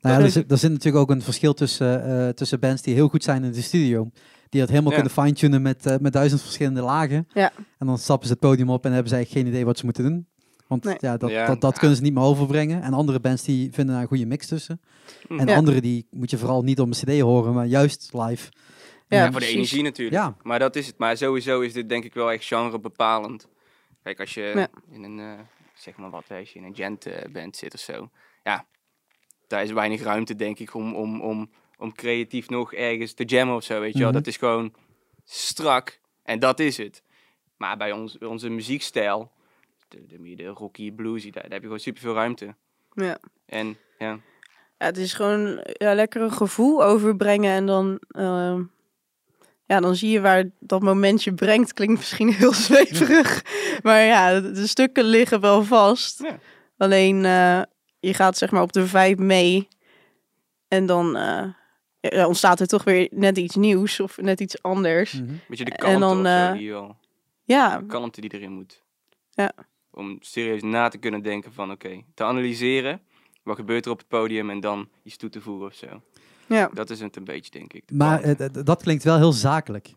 [0.01, 2.83] Nou ja, Dat er, zit, er zit natuurlijk ook een verschil tussen, eh, tussen bands
[2.83, 4.11] die heel goed zijn in de studio.
[4.49, 4.99] Die dat helemaal Ja.
[4.99, 7.29] kunnen fine-tunen met, eh, met duizend verschillende lagen.
[7.35, 7.53] Ja.
[7.79, 9.85] En dan stappen ze het podium op en hebben ze eigenlijk geen idee wat ze
[9.85, 10.27] moeten doen.
[10.67, 10.97] Want Nee.
[10.99, 11.79] ja, dat, Ja, dat, dat ja.
[11.79, 12.83] kunnen ze niet meer overbrengen.
[12.83, 14.81] En andere bands die vinden daar een goede mix tussen.
[15.29, 15.39] Hm.
[15.39, 15.57] En Ja.
[15.57, 18.49] andere die moet je vooral niet op een cd horen, maar juist live.
[19.09, 20.17] Ja, Ja, voor de energie natuurlijk.
[20.17, 20.37] Ja.
[20.43, 20.99] Maar dat is het.
[20.99, 23.47] Maar sowieso is dit denk ik wel echt genre bepalend.
[24.03, 24.69] Kijk, als je Ja.
[24.91, 25.33] in een, eh,
[25.75, 28.09] zeg maar wat, als je in een gent eh, band zit of zo.
[28.45, 28.65] Ja,
[29.51, 33.57] daar is weinig ruimte denk ik om, om, om, om creatief nog ergens te jammen
[33.57, 34.09] of zo, weet je wel.
[34.09, 34.17] Mhm.
[34.17, 34.75] Dat is gewoon
[35.25, 37.03] strak en dat is het.
[37.57, 39.31] Maar bij ons, onze muziekstijl,
[39.89, 42.55] de, de, de rocky, bluesy, daar, daar heb je gewoon superveel ruimte.
[42.95, 43.19] Ja.
[43.47, 44.19] En ja,
[44.79, 48.63] Ja, het is gewoon ja, lekker een gevoel overbrengen en dan, ehm,
[49.67, 51.73] ja, dan zie je waar dat moment je brengt.
[51.73, 53.45] Klinkt misschien heel zweverig,
[53.83, 56.23] maar ja, de, de stukken liggen wel vast.
[56.23, 56.39] Ja.
[56.77, 57.63] Alleen eh,
[58.01, 59.69] je gaat zeg maar op de vibe mee
[60.69, 61.45] en dan eh,
[62.01, 65.13] ja, ontstaat er toch weer net iets nieuws of net iets anders.
[65.49, 66.97] Weet je de En kalmte dan, of zo eh, die wel...
[67.45, 68.83] Ja, de kalmte die erin moet.
[69.31, 69.53] Ja.
[69.91, 73.01] Om serieus na te kunnen denken van oké, te analyseren.
[73.43, 76.03] Wat gebeurt er op het podium en dan iets toe te voegen of zo.
[76.47, 76.71] ja.
[76.75, 77.83] Dat is het een beetje, denk ik.
[77.87, 79.95] de Maar eh, dat klinkt wel heel zakelijk.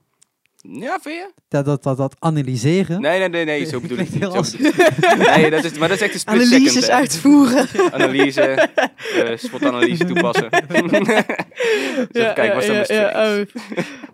[0.71, 1.31] Ja, vind je?
[1.47, 3.01] Dat, dat, dat, dat analyseren.
[3.01, 4.21] Nee, nee, nee, nee, zo bedoel ik niet.
[5.17, 7.67] nee, dat is, maar dat is echt een split Analyses second, uitvoeren.
[7.91, 10.49] Analyse, eh spotanalyse toepassen.
[12.11, 13.45] even kijken, wat is dan ja,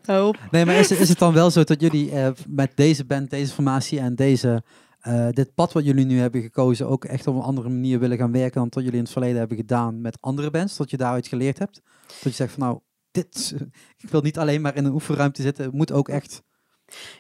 [0.06, 0.34] ja, oh.
[0.52, 3.54] Nee, maar is, is het dan wel zo dat jullie eh, met deze band, deze
[3.54, 4.64] formatie en deze,
[5.00, 8.18] eh, dit pad wat jullie nu hebben gekozen ook echt op een andere manier willen
[8.18, 10.78] gaan werken dan dat jullie in het verleden hebben gedaan met andere bands?
[10.78, 11.82] Dat je daaruit geleerd hebt?
[12.08, 12.80] Dat je zegt van nou,
[13.12, 13.56] dit,
[14.04, 16.42] ik wil niet alleen maar in een oefenruimte zitten, het moet ook echt...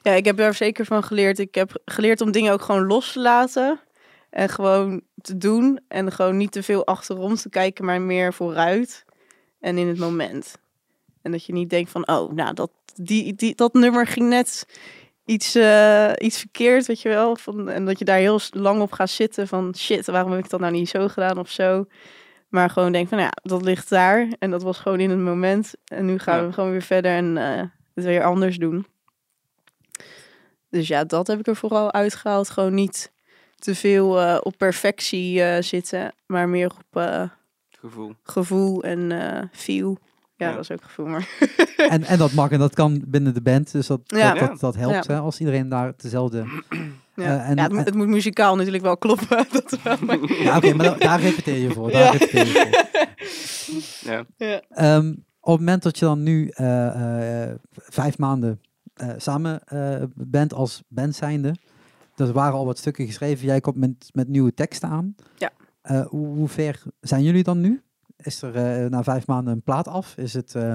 [0.02, 1.39] Ja, ik heb daar zeker van geleerd.
[1.39, 3.80] Ik heb geleerd om dingen ook gewoon los te laten.
[4.30, 5.80] En gewoon te doen.
[5.88, 9.06] En gewoon niet te veel achterom te kijken, maar meer vooruit.
[9.60, 10.56] En in het moment.
[11.21, 14.65] En dat je niet denkt van, oh, nou, dat, die, die, dat nummer ging net
[15.25, 17.36] iets, eh, iets verkeerd, weet je wel.
[17.36, 20.49] Van, en dat je daar heel lang op gaat zitten van, shit, waarom heb ik
[20.49, 21.86] dat nou niet zo gedaan of zo.
[22.50, 24.28] Maar gewoon denk van, ja, dat ligt daar.
[24.40, 25.74] En dat was gewoon in het moment.
[25.86, 26.46] En nu gaan Ja.
[26.48, 28.86] we gewoon weer verder en eh, het weer anders doen.
[30.70, 32.50] Dus ja, dat heb ik er vooral uitgehaald.
[32.50, 33.12] Gewoon niet
[33.56, 37.24] te veel eh, op perfectie eh, zitten, maar meer op eh,
[37.70, 38.14] gevoel.
[38.24, 39.98] gevoel en eh feel.
[40.36, 40.54] Ja, Ja.
[40.56, 41.28] dat is ook gevoel, maar...
[41.90, 44.34] En, en dat mag en dat kan binnen de band, dus dat, Ja.
[44.34, 45.14] dat, dat, dat helpt Ja.
[45.14, 46.46] hè, als iedereen daar dezelfde...
[47.20, 49.46] Ja, Eh, en- ja het, moet- het moet muzikaal natuurlijk wel kloppen.
[49.52, 51.92] dat wel, maar- Ja, oké, maar da- daar repeteer je voor.
[51.92, 52.12] Daar Ja.
[52.12, 52.88] repeteer je voor.
[54.12, 54.26] Ja.
[54.38, 54.62] ja.
[54.70, 55.08] Ehm,
[55.40, 58.62] op het moment dat je dan nu eh, eh, vijf maanden
[58.94, 61.56] eh, samen eh, bent als band zijnde,
[62.16, 65.16] er waren al wat stukken geschreven, jij komt met, met nieuwe teksten aan.
[65.38, 65.50] Ja.
[65.82, 67.82] Eh, hoe, hoe ver zijn jullie dan nu?
[68.18, 70.14] Is er eh, na vijf maanden een plaat af?
[70.18, 70.56] Is het...
[70.56, 70.74] eh,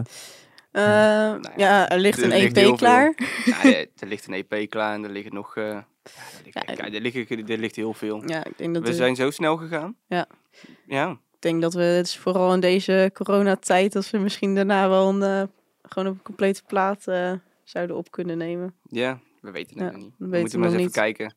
[0.71, 3.15] Eh, ja, er ligt er een ligt EP klaar.
[3.45, 6.79] Ja, ja, er ligt een EP klaar en er liggen nog, eh, Ja, er ligt,
[6.79, 8.23] Ja, er, ligt, er ligt heel veel.
[8.29, 9.97] Ja, ik denk dat We de- zijn zo snel gegaan.
[10.07, 10.27] Ja.
[10.87, 14.89] Ja, ik denk dat we het is vooral in deze coronatijd dat we misschien daarna
[14.89, 15.43] wel een eh,
[15.83, 17.33] gewoon een complete plaat eh,
[17.65, 18.75] zouden op kunnen nemen.
[18.89, 20.15] ja we weten het Ja, nog niet.
[20.19, 20.95] we moeten maar eens even niet.
[20.95, 21.35] kijken.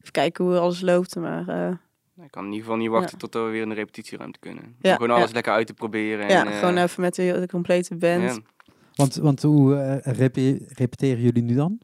[0.00, 3.34] Even kijken hoe alles loopt, maar eh, Ik kan in ieder geval niet wachten tot
[3.34, 4.64] we weer in de repetitieruimte kunnen.
[4.82, 5.34] Om gewoon alles ja.
[5.34, 6.28] lekker uit te proberen.
[6.28, 8.22] ja, en, eh, gewoon even met de, de complete band.
[8.22, 8.38] ja,
[8.94, 11.78] Want, want hoe repe- repeteren jullie nu dan?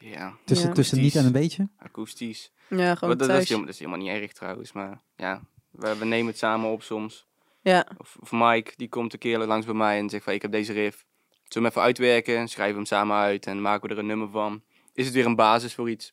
[0.00, 0.74] Ja, Tussen, Ja.
[0.74, 1.68] tussen niet en een beetje?
[1.78, 2.52] akoestisch.
[2.68, 4.72] Ja, gewoon dat, dat, is helemaal, dat is helemaal niet erg trouwens.
[4.72, 7.26] Maar ja, we, we nemen het samen op soms.
[7.62, 10.42] Ja, Of, of Mike, die komt een keer langs bij mij en zegt van ik
[10.42, 11.04] heb deze riff.
[11.28, 12.48] Zullen we hem even uitwerken?
[12.48, 14.62] Schrijven we hem samen uit en maken we er een nummer van.
[14.92, 16.12] Is het weer een basis voor iets?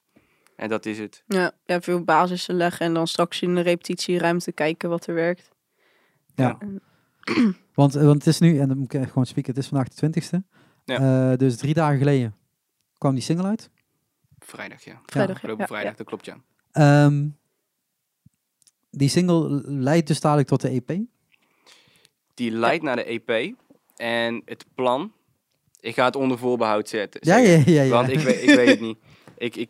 [0.55, 1.23] En dat is het.
[1.27, 5.51] ja, ja, veel basissen leggen en dan straks in de repetitieruimte kijken wat er werkt.
[6.35, 6.57] Ja.
[7.73, 9.69] Want, eh, want het is nu, en dan moet ik echt gewoon spieken, het is
[9.69, 10.47] vandaag de 20ste.
[10.85, 11.31] Ja.
[11.31, 12.35] Eh, dus drie dagen geleden
[12.97, 13.69] kwam die single uit.
[14.39, 15.01] Vrijdag, ja.
[15.05, 15.67] Vrijdag, ja.
[15.67, 16.37] Vrijdag, dat klopt ja.
[16.71, 17.27] Ehm,
[18.91, 20.99] die single leidt dus dadelijk tot de EP.
[22.33, 23.55] Die leidt naar de EP.
[23.95, 25.11] En het plan,
[25.79, 27.21] ik ga het onder voorbehoud zetten.
[27.23, 27.61] Ja, ja.
[27.65, 27.87] ja.
[27.87, 28.97] Want ik weet, ik weet het niet.
[29.37, 29.69] Ik, ik,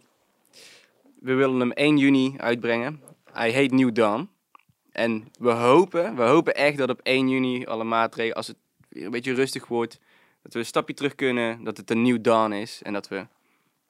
[1.20, 3.02] we willen hem 1 juni uitbrengen.
[3.32, 4.30] Hij heet New Dawn.
[4.92, 8.56] En we hopen, we hopen echt dat op 1 juni alle maatregelen, als het
[8.90, 10.00] weer een beetje rustig wordt,
[10.42, 13.28] dat we een stapje terug kunnen, dat het een New Dawn is en dat we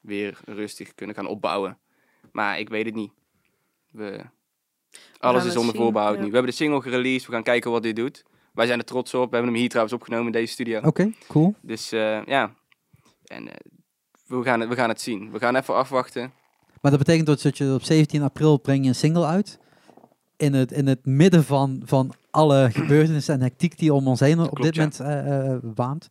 [0.08, 1.78] weer rustig kunnen gaan opbouwen.
[2.32, 3.12] Maar ik weet het niet.
[3.92, 4.22] We,
[5.18, 6.20] alles is onder voorbehoud ja.
[6.22, 6.28] nu.
[6.28, 8.24] We hebben de single gereleased, we gaan kijken wat dit doet.
[8.54, 9.30] Wij zijn er trots op.
[9.30, 10.82] We hebben hem hier trouwens opgenomen in deze studio.
[10.82, 11.56] Oké, cool.
[11.62, 12.54] Dus eh, ja,
[13.26, 13.56] en eh,
[14.26, 15.32] we, gaan het, we gaan het zien.
[15.32, 16.32] We gaan even afwachten.
[16.82, 19.60] Maar dat betekent dus dat je op 17 april breng je een single uit.
[20.38, 24.40] In het, in het midden van, van alle gebeurtenissen en hectiek die om ons heen
[24.40, 24.82] op klopt, dit ja.
[24.82, 26.08] moment eh, eh, waant.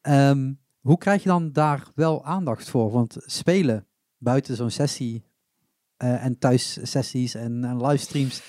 [0.00, 2.90] Ehm, hoe krijg je dan daar wel aandacht voor?
[2.90, 3.86] Want spelen
[4.18, 5.24] buiten zo'n sessie
[5.96, 8.42] eh, en thuis sessies en, en livestreams.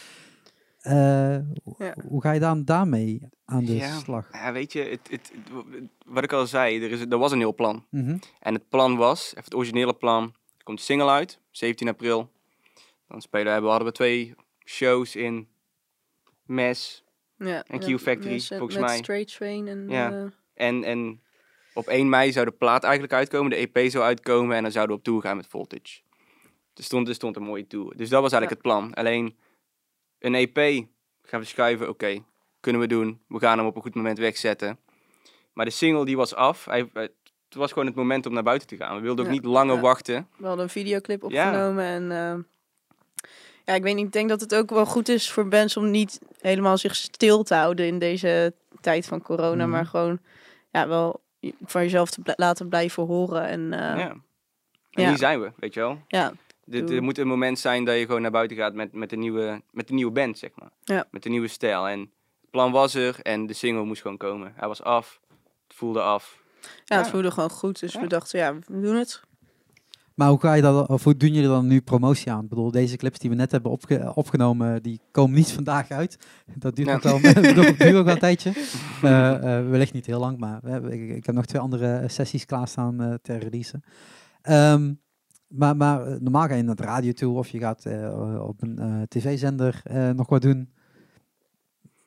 [0.79, 1.37] eh,
[1.77, 1.95] Ja.
[2.07, 3.97] Hoe ga je dan daarmee aan de Ja.
[3.97, 4.29] slag?
[4.31, 7.39] Ja, weet je, het, het, het- wat ik al zei, er, is, er was een
[7.39, 7.85] heel plan.
[7.89, 8.17] Mhm.
[8.39, 10.23] En het plan was, even het originele plan,
[10.57, 12.31] er komt de single uit, 17 april.
[13.07, 15.47] Dan spelen we, hadden we twee shows in
[16.45, 17.03] Mes.
[17.37, 18.97] Ja, En ja, Q-Factory, met- volgens met mij.
[18.97, 19.89] Straight Train en...
[19.89, 20.11] Ja.
[20.11, 21.21] eh, En, en
[21.73, 24.95] op 1 mei zou de plaat eigenlijk uitkomen, de EP zou uitkomen en dan zouden
[24.95, 26.01] we op tour gaan met Voltage.
[26.73, 27.97] Er stond, er stond een mooie tour.
[27.97, 28.93] Dus dat was eigenlijk het plan.
[28.93, 29.37] Alleen
[30.19, 30.85] een EP
[31.23, 32.23] gaan we schuiven, oké,
[32.59, 33.21] kunnen we doen.
[33.27, 34.79] We gaan hem op een goed moment wegzetten.
[35.53, 36.65] Maar de single die was af.
[36.65, 37.11] Hij, het
[37.57, 38.95] was gewoon het moment om naar buiten te gaan.
[38.95, 39.81] We wilden ook Ja, niet langer ja.
[39.81, 40.27] wachten.
[40.37, 42.37] We hadden een videoclip opgenomen en eh,
[43.65, 45.91] ja, ik weet niet, ik denk dat het ook wel goed is voor bands om
[45.91, 49.69] niet helemaal zich stil te houden in deze tijd van corona, Mhm.
[49.69, 50.19] maar gewoon
[50.71, 51.21] ja, wel
[51.65, 53.97] van jezelf te bl- laten blijven horen en eh, ja.
[53.97, 54.09] ja.
[54.91, 55.07] En ja.
[55.09, 56.01] hier zijn we, weet je wel.
[56.65, 56.95] Dit, Doe.
[56.95, 59.61] er moet een moment zijn dat je gewoon naar buiten gaat met, met, de, nieuwe,
[59.71, 60.69] met de nieuwe band, zeg maar.
[60.83, 61.05] Ja.
[61.11, 61.87] Met de nieuwe stijl.
[61.87, 64.53] En het plan was er en de single moest gewoon komen.
[64.55, 65.19] Hij was af,
[65.67, 66.37] het voelde af.
[66.85, 67.11] ja, het Ja.
[67.11, 68.01] voelde gewoon goed, dus Ja.
[68.01, 69.21] we dachten ja, we doen het.
[70.19, 72.43] Maar hoe ga je dat, of hoe doen jullie dan nu promotie aan?
[72.43, 76.17] Ik bedoel, deze clips die we net hebben opge- opgenomen, die komen niet vandaag uit.
[76.55, 76.93] Dat duurt Ja.
[76.93, 77.03] nog
[77.81, 78.51] wel, een tijdje.
[79.01, 82.03] Eh, eh, wellicht niet heel lang, maar we hebben- ik, ik heb nog twee andere
[82.07, 83.81] sessies klaarstaan eh ter release.
[84.41, 84.93] Ehm,
[85.47, 88.61] maar, maar eh, normaal ga je naar de radio toe of je gaat eh, op
[88.61, 90.69] een eh, tv-zender eh, nog wat doen.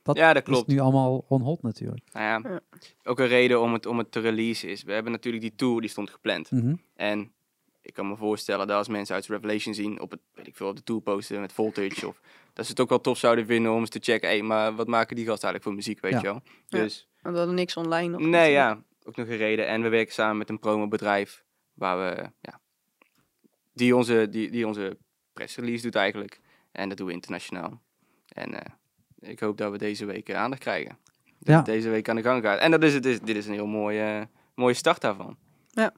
[0.03, 0.67] Dat ja, dat is klopt.
[0.69, 2.09] nu allemaal on hold natuurlijk.
[2.13, 2.61] Nou ja, Ja.
[3.05, 4.83] ook een reden om het, om het te releasen is.
[4.83, 6.51] We hebben natuurlijk die tour, die stond gepland.
[6.51, 6.75] Mhm.
[6.97, 7.31] En
[7.83, 10.69] ik kan me voorstellen dat als mensen uit Revelation zien op het, weet ik veel,
[10.69, 12.21] op de tour posten met Voltage of
[12.53, 14.87] dat ze het ook wel tof zouden vinden om eens te checken, hé, maar wat
[14.87, 16.19] maken die gasten eigenlijk voor muziek, weet Ja.
[16.19, 16.43] je wel?
[16.69, 16.79] Ja.
[16.85, 18.21] Dus Want we hadden niks online nog.
[18.21, 18.55] nee, natuurlijk.
[18.55, 19.67] ja, ook nog een reden.
[19.67, 22.61] En we werken samen met een promobedrijf waar we, ja,
[23.73, 24.99] die onze, die, die onze
[25.33, 26.41] pressrelease doet eigenlijk.
[26.73, 27.83] En dat doen we internationaal.
[28.29, 28.73] En eh,
[29.31, 30.99] ik hoop dat we deze week eh, aandacht krijgen.
[31.39, 31.63] Dat Ja.
[31.63, 32.59] deze week aan de gang gaat.
[32.59, 35.37] En dat is het, is, dit is een heel mooie, mooie start daarvan.
[35.71, 35.93] Ja,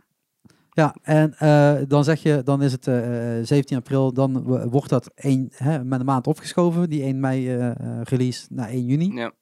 [1.02, 5.10] en eh, dan zeg je, dan is het eh, eh, 17 april, dan wordt dat
[5.14, 9.14] één, hè, met een maand opgeschoven, die 1 mei eh, eh, release naar 1 juni.
[9.14, 9.32] Ja.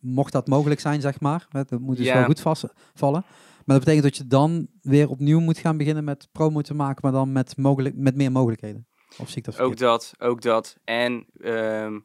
[0.00, 1.46] Mocht dat mogelijk zijn, zeg maar.
[1.48, 2.14] hè, Dat moet dus Ja.
[2.14, 3.24] wel goed vastvallen.
[3.64, 6.98] Maar dat betekent dat je dan weer opnieuw moet gaan beginnen met promo te maken,
[7.02, 8.86] maar dan met, mogelijk, met meer mogelijkheden.
[9.18, 10.76] Of zie ik dat Ook dat, ook dat.
[10.84, 11.98] En ehm,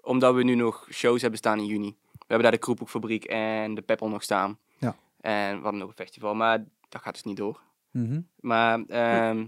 [0.00, 1.96] omdat we nu nog shows hebben staan in juni.
[2.12, 4.58] We hebben daar de Kroephoekfabriek en de Peppel nog staan.
[4.78, 4.96] Ja.
[5.20, 7.60] En we hadden nog een festival, maar dat gaat dus niet door.
[7.90, 8.20] Mhm.
[8.40, 9.46] Maar ehm,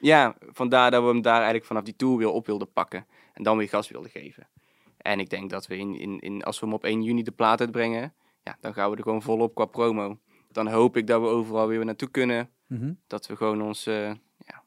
[0.00, 3.06] ja, vandaar dat we hem daar eigenlijk vanaf die tour weer op wilden pakken.
[3.32, 4.48] En dan weer gas wilden geven.
[4.96, 7.30] En ik denk dat we in, in, in, als we hem op 1 juni de
[7.30, 10.18] plaat uitbrengen, ja, dan gaan we er gewoon volop qua promo.
[10.52, 12.50] Dan hoop ik dat we overal weer naartoe kunnen.
[12.66, 12.92] Mhm.
[13.06, 14.62] Dat we gewoon ons, eh, ja,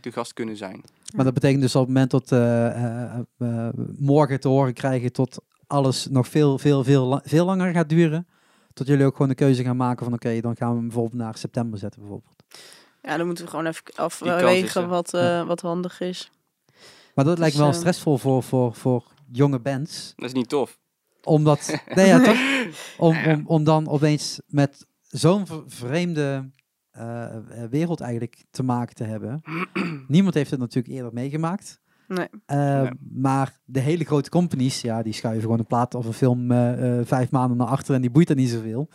[0.00, 0.82] te gast kunnen zijn.
[1.14, 3.68] Maar dat betekent dus op het moment dat eh, eh, eh,
[3.98, 8.26] morgen te horen krijgen tot alles nog veel, veel, veel, veel langer gaat duren.
[8.72, 11.22] Tot jullie ook gewoon de keuze gaan maken van oké, dan gaan we hem bijvoorbeeld
[11.22, 12.42] naar september zetten bijvoorbeeld.
[13.02, 15.44] Ja, dan moeten we gewoon even afwegen wat, eh, Ja.
[15.46, 16.30] wat handig is.
[17.14, 20.12] Maar dat lijkt me wel Dus, eh, stressvol voor, voor, voor jonge bands.
[20.16, 20.78] Dat is niet tof.
[21.22, 22.36] Omdat, nee ja toch?
[23.08, 23.32] Om, Ja.
[23.34, 26.50] om, om dan opeens met zo'n vreemde
[26.90, 27.36] eh,
[27.70, 29.42] wereld eigenlijk te maken te hebben.
[30.08, 31.80] Niemand heeft het natuurlijk eerder meegemaakt.
[32.08, 32.28] Nee.
[32.46, 32.90] Eh, Nee.
[33.10, 36.98] Maar de hele grote companies, ja, die schuiven gewoon een plaat of een film eh,
[36.98, 38.88] eh, vijf maanden naar achter en die boeit er niet zoveel.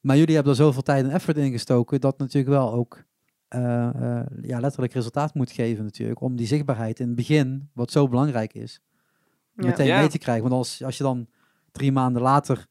[0.00, 3.04] Maar jullie hebben er zoveel tijd en effort in gestoken dat natuurlijk wel ook
[3.48, 6.20] eh, eh, ja, letterlijk resultaat moet geven natuurlijk.
[6.20, 8.80] Om die zichtbaarheid in het begin, wat zo belangrijk is,
[9.56, 9.66] Ja.
[9.66, 9.98] meteen Ja.
[9.98, 10.42] mee te krijgen.
[10.42, 11.26] Want als, als je dan
[11.72, 12.66] drie maanden later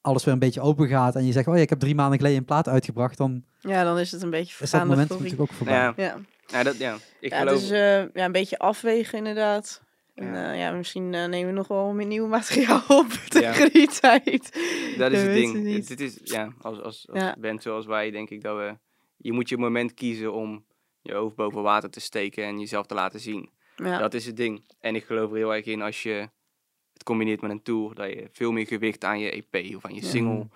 [0.00, 2.18] alles weer een beetje open gaat en je zegt, oh ja, ik heb drie maanden
[2.18, 5.40] geleden een plaat uitgebracht, dan Ja, dan is het een beetje is dat moment natuurlijk
[5.40, 5.74] ook voorbij.
[5.74, 6.96] Ja, Ja, ja, dat, ja.
[7.20, 7.62] ik ja geloof...
[7.62, 9.82] is eh, ja, een beetje afwegen inderdaad.
[10.14, 10.32] En Ja.
[10.34, 13.28] ja, ja misschien eh, nemen we nog wel meer nieuw materiaal op Ja.
[13.28, 14.60] tegen die tijd.
[14.98, 15.74] Dat is het ding.
[15.74, 15.86] het.
[15.86, 17.36] Dit is, ja, als, als, als Ja.
[17.38, 18.78] band zoals wij, denk ik dat we...
[19.16, 20.64] Je moet je moment kiezen om
[21.02, 23.50] je hoofd boven water te steken en jezelf te laten zien.
[23.76, 24.64] Dat is het ding.
[24.80, 26.28] En ik geloof er heel erg in als je
[26.92, 29.94] het combineert met een tour, dat je veel meer gewicht aan je EP of aan
[29.94, 30.48] je single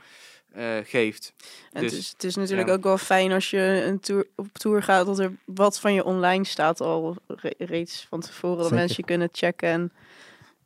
[0.53, 1.33] eh, geeft.
[1.73, 2.75] En Dus, het, is, het is natuurlijk ja.
[2.75, 6.05] ook wel fijn als je een tour, op tour gaat, dat er wat van je
[6.05, 8.59] online staat al re- reeds van tevoren.
[8.59, 9.69] Dat mensen je kunnen checken.
[9.69, 9.93] En,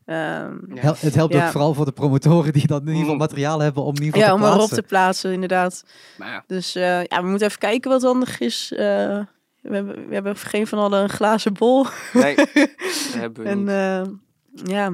[0.04, 0.76] ehm.
[0.78, 1.44] Hel- het helpt Ja.
[1.44, 3.20] ook vooral voor de promotoren die dan in ieder geval Mm.
[3.20, 4.82] materiaal hebben om in ieder geval ja, te om erop plaatsen.
[4.82, 5.84] te plaatsen, inderdaad.
[6.18, 8.72] Maar ja, Dus eh, ja, we moeten even kijken wat handig is.
[8.72, 8.78] Eh,
[9.60, 11.86] we, hebben, we hebben geen van allen een glazen bol.
[12.12, 12.48] nee, dat
[13.14, 13.68] hebben we En niet.
[13.68, 14.92] eh, ja,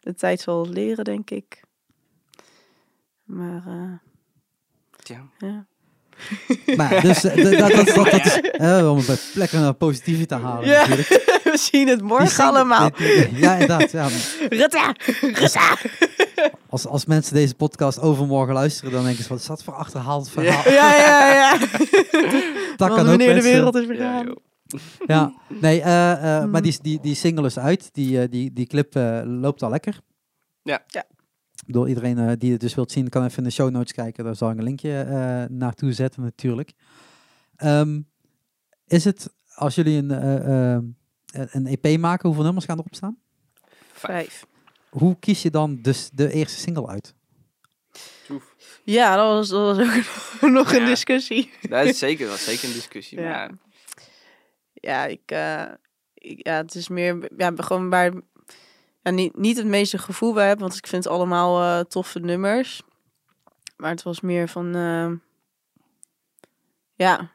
[0.00, 1.64] de tijd zal leren, denk ik.
[3.24, 3.62] Maar
[5.10, 5.46] eh, Tja.
[5.48, 5.66] ja.
[6.76, 9.72] Maar ja, dus eh, d- dat, dat, dat, dat is eh, om het lekker naar
[9.74, 11.08] positieve te halen Ja, natuurlijk.
[11.44, 12.90] we zien het morgen single- allemaal.
[12.96, 13.90] die- die- Ja, inderdaad.
[13.90, 14.08] Ja.
[14.48, 14.94] Rutta!
[15.20, 15.76] Rutta!
[16.68, 20.30] Als, als mensen deze podcast overmorgen luisteren, dan denken ze, wat is dat voor achterhaald
[20.30, 20.72] verhaal?
[20.72, 21.58] Ja, ja, ja.
[22.76, 24.34] Dat kan ook wanneer de mensen- wereld is Ja, vergaan.
[25.06, 26.50] Ja, nee, eh, eh, Mm.
[26.50, 27.88] maar die, die, die single is uit.
[27.92, 29.98] Die, eh, die, die clip eh, loopt al lekker.
[30.62, 30.82] Ja.
[30.86, 31.04] Ja.
[31.66, 34.24] Door iedereen eh, die het dus wilt zien, kan even in de show notes kijken.
[34.24, 36.72] Daar zal ik een linkje eh, naartoe zetten natuurlijk.
[37.56, 38.00] Ehm,
[38.86, 40.78] is het, als jullie een, eh,
[41.52, 43.18] een EP maken, hoeveel nummers gaan erop staan?
[43.92, 44.46] Vijf.
[44.90, 47.14] Hoe kies je dan dus de eerste single uit?
[48.30, 48.56] Oef.
[48.84, 49.86] Ja, dat was, dat was
[50.40, 51.50] ook nog een discussie.
[51.68, 53.20] Dat is zeker, dat is zeker een discussie.
[53.20, 53.28] Ja.
[53.28, 53.50] Maar
[54.72, 55.64] Ja, ik, eh,
[56.14, 58.12] ik, ja, het is meer ja, gewoon waar
[59.06, 62.18] ja, niet, niet het meeste gevoel bij heb, want ik vind het allemaal eh, toffe
[62.18, 62.82] nummers.
[63.76, 65.10] Maar het was meer van, eh,
[66.94, 67.30] ja.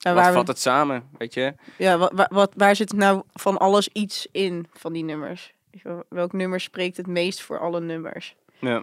[0.00, 1.54] Ja, wat waar, vat we- het samen, weet je?
[1.78, 5.54] ja wat, wat, wat, waar zit nou van alles iets in van die nummers?
[6.08, 8.36] Welk nummer spreekt het meest voor alle nummers?
[8.60, 8.82] Ja.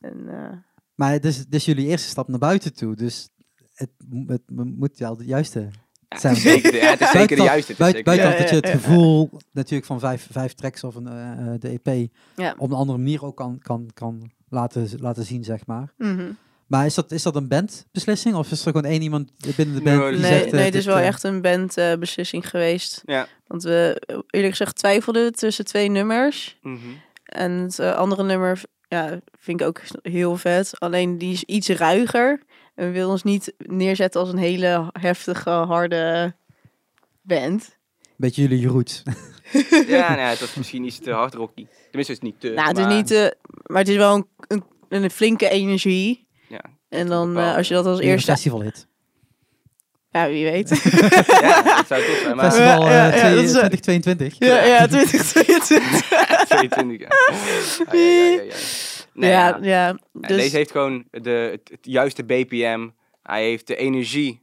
[0.00, 0.56] En, eh,
[0.94, 2.94] Maar het is, het is jullie eerste stap naar buiten toe.
[2.96, 3.28] Dus
[3.74, 5.68] het, mo- het mo- moet wel de juiste
[6.08, 7.74] Ja, het is zeker de, ja, het is zeker de Buiten- juiste.
[7.78, 8.70] Buiten, dat je ja, het ja.
[8.72, 12.54] gevoel natuurlijk van vijf, vijf tracks of een, eh, eh, de EP ja.
[12.58, 15.92] op een andere manier ook kan, kan, kan laten, laten zien, zeg maar.
[15.96, 16.30] Mhm.
[16.66, 19.82] Maar is dat, is dat een bandbeslissing of is er gewoon één iemand binnen de
[19.82, 20.44] band Nee, die Nee, zegt...
[20.46, 23.02] eh, nee, het is wel echt een bandbeslissing geweest.
[23.04, 23.26] Ja.
[23.46, 26.58] Want we, eerlijk gezegd, twijfelden tussen twee nummers.
[26.62, 26.76] Mhm.
[27.24, 30.72] En het andere nummer ja, vind ik ook heel vet.
[30.78, 32.42] Alleen die is iets ruiger.
[32.78, 36.34] En we willen ons niet neerzetten als een hele heftige, harde
[37.22, 37.76] band.
[38.16, 39.02] Beetje jullie roots.
[39.86, 41.66] Ja, nou ja, het was misschien iets te hard rocky.
[41.90, 42.48] Tenminste, het is niet te.
[42.50, 43.10] nou, het is maar- niet...
[43.10, 43.26] eh,
[43.66, 44.64] maar het is wel een, een,
[45.02, 46.26] een flinke energie.
[46.48, 48.30] Ja, En dan, eh, bepaalde- als je dat als een eerste...
[48.30, 48.86] festivalhit.
[50.10, 50.68] Ja, wie weet.
[51.42, 52.36] ja, dat zou tof zijn.
[52.36, 54.34] Maar Festival Ja, ja, eh, ja, dat is, eh, 2022.
[54.38, 56.46] ja, ja, 2022.
[56.46, 57.32] 22 jaar.
[57.92, 58.54] Ja, ja, ja, ja, ja.
[59.18, 59.92] Nee, ja, ja.
[60.12, 62.88] Dus, Deze heeft gewoon de, het, het juiste BPM.
[63.22, 64.42] Hij heeft de energie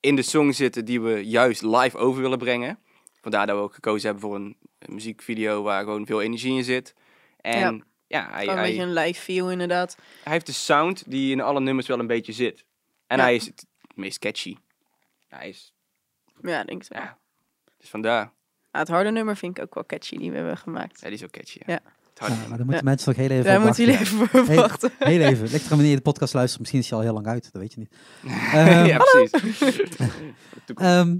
[0.00, 2.78] in de song zitten die we juist live over willen brengen.
[3.20, 6.64] Vandaar dat we ook gekozen hebben voor een, een muziekvideo waar gewoon veel energie in
[6.64, 6.94] zit.
[7.40, 9.96] En ja, hij, gewoon een hij, beetje een live feel inderdaad.
[10.22, 12.64] hij heeft de sound die in alle nummers wel een beetje zit.
[13.06, 13.22] En Ja.
[13.22, 14.56] hij is het meest catchy.
[15.28, 15.74] Hij is,
[16.42, 17.02] Ja, denk ik wel.
[17.02, 17.18] ja,
[17.78, 18.32] dus vandaar.
[18.70, 21.00] Ah, het harde nummer vind ik ook wel catchy die we hebben gemaakt.
[21.00, 21.58] Ja, die is ook catchy.
[21.66, 21.80] Ja.
[22.14, 24.16] Ja, maar dan moeten mensen nog heel even Daar moeten jullie wachten.
[24.20, 24.56] even voor Hey.
[24.56, 24.90] wachten.
[24.98, 25.48] Heel even.
[25.48, 26.60] Ligt wanneer je de podcast luistert.
[26.60, 27.48] Misschien is hij al heel lang uit.
[27.52, 27.94] Dat weet je niet.
[28.88, 29.80] Ja, precies.
[30.74, 31.16] Ehm,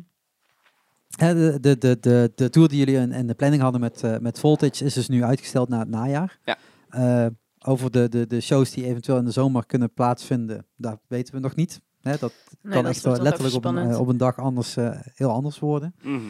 [1.17, 4.19] de, de, de, de, de tour die jullie in, in de planning hadden met, eh,
[4.19, 6.39] met Voltage is dus nu uitgesteld naar het najaar.
[6.45, 6.57] Ja.
[6.89, 7.27] Eh,
[7.67, 11.41] over de, de, de shows die eventueel in de zomer kunnen plaatsvinden, daar weten we
[11.41, 14.39] nog niet Hè, dat Nee, kan dat echt letterlijk op een, eh, op een dag
[14.39, 15.95] anders eh, heel anders worden.
[16.03, 16.21] Mhm.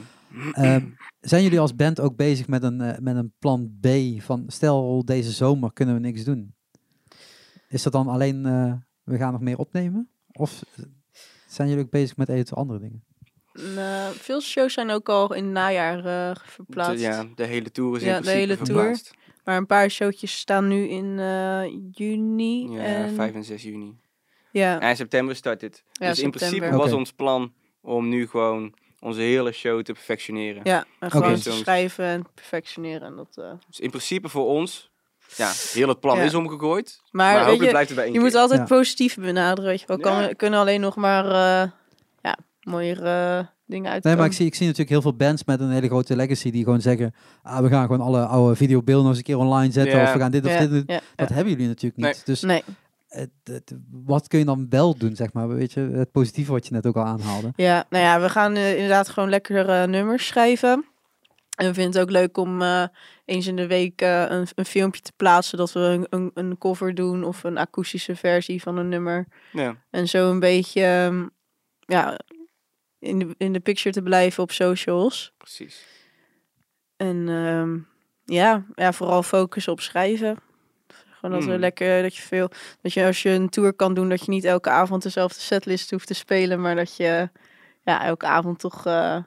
[0.52, 0.86] Ehm,
[1.20, 3.86] zijn jullie als band ook bezig met een, eh, met een plan B?
[4.22, 6.54] Van stel deze zomer kunnen we niks doen.
[7.68, 8.72] Is dat dan alleen eh,
[9.04, 10.08] we gaan nog meer opnemen?
[10.32, 10.62] Of
[11.46, 13.04] zijn jullie ook bezig met eventueel andere dingen?
[13.74, 17.00] Nou, veel shows zijn ook al in het najaar eh, De, verplaatst.
[17.04, 18.80] ja, de hele tour is Ja, in de principe hele tour.
[18.80, 19.14] verplaatst.
[19.44, 22.70] Maar een paar showtjes staan nu in eh, juni.
[22.70, 23.96] Ja, en, 5 en 6 juni.
[24.50, 25.84] Ja, in september start dit.
[25.92, 30.60] Ja, dus in principe was ons plan om nu gewoon onze hele show te perfectioneren.
[30.64, 33.02] ja en gewoon te schrijven en perfectioneren.
[33.08, 33.50] En dat, eh.
[33.66, 34.90] Dus in principe voor ons,
[35.36, 36.22] ja, heel het plan Ja.
[36.22, 37.00] is omgegooid.
[37.10, 38.66] Maar, Maar, weet hopelijk je, blijft het bij één je moet altijd Ja.
[38.76, 39.70] positief benaderen.
[39.70, 39.98] Weet je wel.
[39.98, 40.28] Kan, Ja.
[40.28, 41.70] we kunnen alleen nog maar eh,
[42.22, 44.00] ja, mooiere eh, dingen uitkomen.
[44.02, 46.50] Nee, maar ik zie, ik zie natuurlijk heel veel bands met een hele grote legacy
[46.50, 49.72] die gewoon zeggen, ah, we gaan gewoon alle oude videobeelden nog eens een keer online
[49.72, 49.96] zetten.
[49.98, 50.04] Ja.
[50.06, 51.34] Of we gaan dit of ja, dit ja, Dat ja.
[51.34, 52.04] hebben jullie natuurlijk niet.
[52.14, 52.22] Nee.
[52.24, 52.62] Dus Nee,
[53.14, 55.48] het, het- wat kun je dan wel doen, zeg maar?
[55.48, 57.52] Weet je, het positieve wat je net ook al aanhaalde.
[57.56, 60.84] ja, nou ja, we gaan eh, inderdaad gewoon lekker eh, nummers schrijven.
[61.56, 62.84] En we vinden het ook leuk om eh,
[63.24, 66.58] eens in de week eh, een, een filmpje te plaatsen dat we een, een, een
[66.58, 69.26] cover doen of een akoestische versie van een nummer.
[69.52, 69.76] Ja.
[69.90, 71.26] En zo een beetje ehm,
[71.78, 72.18] ja,
[72.98, 75.32] in, de, in de picture te blijven op socials.
[75.36, 75.86] Precies.
[76.96, 77.78] En ehm,
[78.36, 80.36] ja, ja, vooral focussen op schrijven.
[81.24, 81.60] Gewoon dat we Hmm.
[81.60, 84.44] lekker, dat je veel, dat je als je een tour kan doen, dat je niet
[84.44, 87.28] elke avond dezelfde setlist hoeft te spelen, maar dat je
[87.82, 89.22] ja, elke avond toch eh,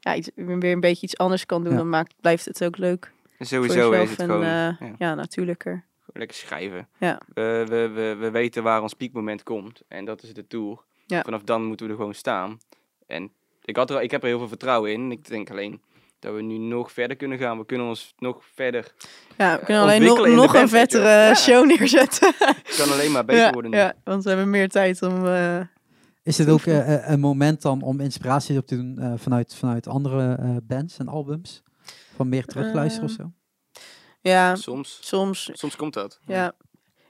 [0.00, 1.72] ja, iets, weer een beetje iets anders kan doen.
[1.72, 1.78] Ja.
[1.78, 5.72] Dan maakt, blijft het ook leuk sowieso is het en gewoon, eh, ja, ja, natuurlijker.
[5.72, 6.88] gewoon lekker schrijven.
[6.98, 7.20] Ja.
[7.34, 9.82] We, we, we, we weten waar ons piekmoment komt.
[9.88, 10.78] En dat is de tour.
[11.06, 11.22] Ja.
[11.22, 12.58] Vanaf dan moeten we er gewoon staan.
[13.06, 13.32] En
[13.64, 15.12] ik, had er, ik heb er heel veel vertrouwen in.
[15.12, 15.80] Ik denk alleen
[16.18, 17.58] dat we nu nog verder kunnen gaan.
[17.58, 18.92] We kunnen ons nog verder...
[19.36, 21.08] Ja, we kunnen alleen nog, nog een vettere.
[21.08, 21.34] Ja.
[21.34, 22.32] show neerzetten.
[22.38, 23.76] Het kan alleen maar beter ja, worden nu.
[23.76, 25.26] ja, want we hebben meer tijd om.
[25.26, 25.60] eh,
[26.22, 29.54] Is dit ook eh, eh, een moment dan om inspiratie op te doen eh, vanuit,
[29.54, 31.62] vanuit andere eh, bands en albums?
[32.16, 33.32] Van meer terugluisteren of zo?
[34.20, 36.20] ja, Soms, soms soms komt dat.
[36.26, 36.52] Ja.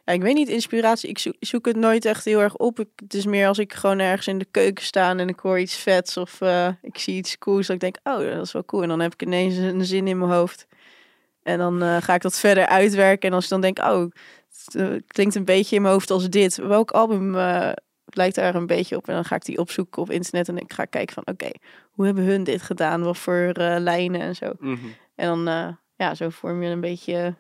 [0.09, 1.09] Ja, ik weet niet, inspiratie.
[1.09, 2.81] Ik zoek, zoek het nooit echt heel erg op.
[2.81, 5.59] Ik, het is meer als ik gewoon ergens in de keuken sta en ik hoor
[5.59, 7.67] iets vets of eh, ik zie iets cools.
[7.67, 8.83] Dat ik denk, oh, dat is wel cool.
[8.83, 10.67] En dan heb ik ineens een zin in mijn hoofd.
[11.43, 13.29] En dan eh, ga ik dat verder uitwerken.
[13.29, 14.01] En als ik dan denk, oh,
[14.65, 16.57] het eh, klinkt een beetje in mijn hoofd als dit.
[16.57, 17.35] Welk album
[18.05, 19.09] lijkt daar een beetje op?
[19.09, 21.51] En dan ga ik die opzoeken op internet en ik ga kijken van, oké,
[21.91, 23.03] hoe hebben hun dit gedaan?
[23.03, 24.53] Wat voor lijnen en zo.
[24.59, 24.87] Mhm.
[25.15, 27.35] En dan, ja, zo vorm je een beetje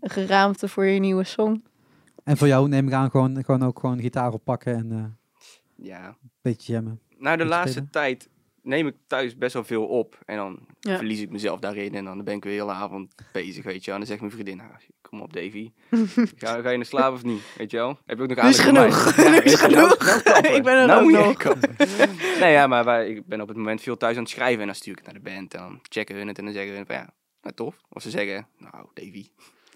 [0.00, 1.62] een geraamte voor je nieuwe song.
[2.24, 5.16] En voor jou neem ik aan gewoon, gewoon ook gewoon gitaar oppakken en eh, een
[5.76, 6.16] Ja.
[6.42, 7.00] beetje jammen.
[7.18, 7.90] Nou, de laatste spelen?
[7.90, 8.28] tijd
[8.62, 10.18] neem ik thuis best wel veel op.
[10.24, 10.96] En dan Ja.
[10.96, 11.94] verlies ik mezelf daarin.
[11.94, 13.94] En dan ben ik weer de hele avond bezig, weet je wel.
[13.94, 14.66] En dan zegt mijn vriendin, ah,
[15.00, 15.72] kom op Davy.
[16.36, 17.42] ga, ga je naar slaap of niet?
[17.56, 17.98] Weet je wel?
[18.06, 18.96] Heb je ook nog Er is genoeg.
[19.44, 20.22] is nou- genoeg.
[20.24, 20.46] nou.
[20.56, 21.54] Ik ben er Nou ook nog.
[22.40, 24.60] nee, ja, maar wij, ik ben op het moment veel thuis aan het schrijven.
[24.60, 25.54] En dan stuur ik het naar de band.
[25.54, 26.38] En dan checken hun het.
[26.38, 27.10] En dan zeggen hun van, ja,
[27.42, 27.76] nou tof.
[27.88, 29.26] Of ze zeggen, nou Davy,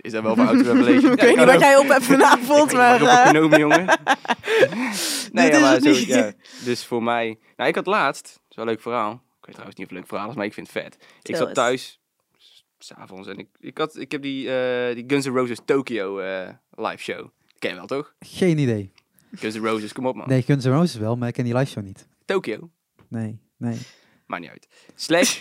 [0.00, 1.12] is dat wel voor Auto Revelation?
[1.16, 2.94] Ik weet niet wat jij op hebt vanavond, maar...
[2.94, 3.86] Ik heb eh, opgenomen, jongen.
[5.32, 6.06] nee, Dit ja, is maar zo, niet.
[6.06, 6.32] ja.
[6.64, 7.38] Dus voor mij...
[7.56, 8.22] Nou, ik had laatst...
[8.24, 9.12] Dat is wel een leuk verhaal.
[9.12, 10.96] Ik weet trouwens niet of het een leuk verhaal is, maar ik vind het vet.
[11.22, 12.00] Ik zat thuis,
[12.36, 16.18] s- s'avonds, en ik, ik, had, ik heb die, eh, die Guns N' Roses Tokyo
[16.18, 17.28] eh, live show.
[17.58, 18.14] Ken je wel, toch?
[18.20, 18.92] Geen idee.
[19.34, 20.28] Guns N' Roses, kom op man.
[20.28, 22.06] Nee, Guns N' Roses wel, maar ik ken die live show niet.
[22.24, 22.70] Tokyo,
[23.08, 23.78] Nee, nee.
[24.26, 24.68] maakt niet uit.
[24.94, 25.40] Slash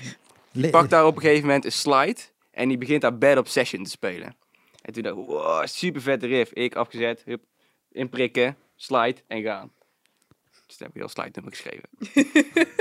[0.72, 2.20] pakt daar op een gegeven moment een slide
[2.52, 4.36] en die begint daar Bad Obsession te spelen.
[4.88, 6.52] En toen dacht ik, wow, super vette riff.
[6.52, 7.44] Ik afgezet, hup,
[7.92, 9.72] inprikken, slide en gaan.
[10.68, 11.90] Dus toen heb ik heel slide nummer geschreven.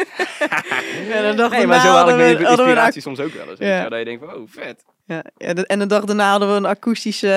[1.09, 3.59] Ja, de dag Nee, maar zo haal ik mijn inspiratie soms ook wel eens.
[3.59, 3.83] Ja.
[3.83, 4.85] je Dat je denkt van, oh, vet.
[5.05, 5.23] Ja,
[5.66, 7.29] en de dag daarna hadden we een akoestische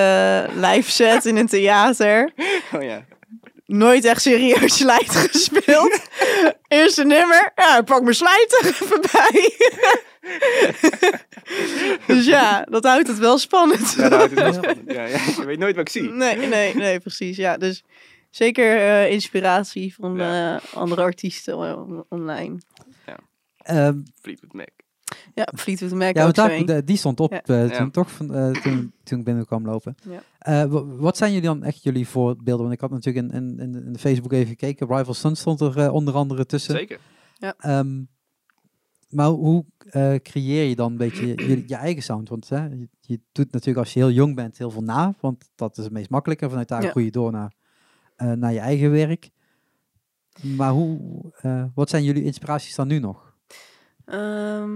[0.48, 2.32] eh, live set in een theater.
[2.74, 3.04] Oh ja.
[3.66, 6.00] Nooit echt serieus slide gespeeld.
[6.68, 7.52] Eerste nummer.
[7.56, 9.54] Ja, ik pak mijn slide er even bij.
[12.06, 13.92] dus ja, dat houdt het wel spannend.
[13.96, 14.92] Ja, dat houdt het wel spannend.
[14.92, 15.18] Ja, ja.
[15.36, 16.10] Je weet nooit wat ik zie.
[16.10, 17.36] Nee, nee, nee, precies.
[17.36, 17.84] Ja, dus
[18.30, 20.54] zeker eh, inspiratie van Ja.
[20.56, 22.58] eh, andere artiesten on- online.
[23.60, 24.68] Ehm, Fleetwood Mac.
[25.34, 27.42] Ja, Fleetwood Mac ja, ook daar, die stond op Ja.
[27.42, 27.76] eh, Ja.
[27.76, 29.94] toen, toch, van, eh, toen, toen ik binnen kwam lopen.
[30.08, 30.22] Ja.
[30.38, 32.62] Eh, wa- wat zijn jullie dan echt jullie voorbeelden?
[32.62, 34.86] Want ik had natuurlijk in, in, in de- Facebook even gekeken.
[34.96, 36.74] Rival Sun stond er eh, onder andere tussen.
[36.76, 36.98] Zeker.
[37.58, 38.00] Ehm,
[39.10, 41.26] maar hoe eh, creëer je dan een beetje
[41.66, 42.28] je, eigen sound?
[42.28, 45.14] Want hè, je, je doet natuurlijk als je heel jong bent heel veel na.
[45.20, 46.48] Want dat is het meest makkelijke.
[46.48, 46.90] Vanuit daar Ja.
[46.90, 47.52] groei je door naar,
[48.16, 49.30] eh, naar je eigen werk.
[50.56, 53.34] Maar hoe, eh, wat zijn jullie inspiraties dan nu nog?
[54.04, 54.72] Ehm,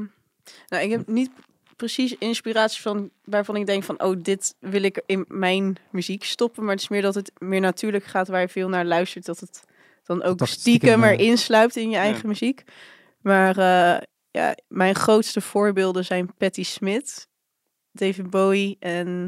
[0.69, 1.31] nou, ik heb niet
[1.77, 6.63] precies inspiratie van waarvan ik denk van, oh, dit wil ik in mijn muziek stoppen.
[6.63, 9.25] Maar het is meer dat het meer natuurlijk gaat waar je veel naar luistert.
[9.25, 9.65] Dat het
[10.05, 12.29] dan ook stiekem stiekem, erin sluipt in je eigen Ja.
[12.29, 12.65] muziek.
[13.21, 14.03] Maar eh,
[14.35, 17.29] ja, mijn grootste voorbeelden zijn Patti Smith,
[17.93, 19.27] David Bowie en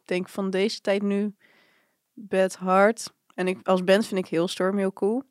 [0.00, 1.34] ik denk van deze tijd nu
[2.12, 3.12] Bad Heart.
[3.34, 5.22] En ik, als band vind ik heel Storm heel cool.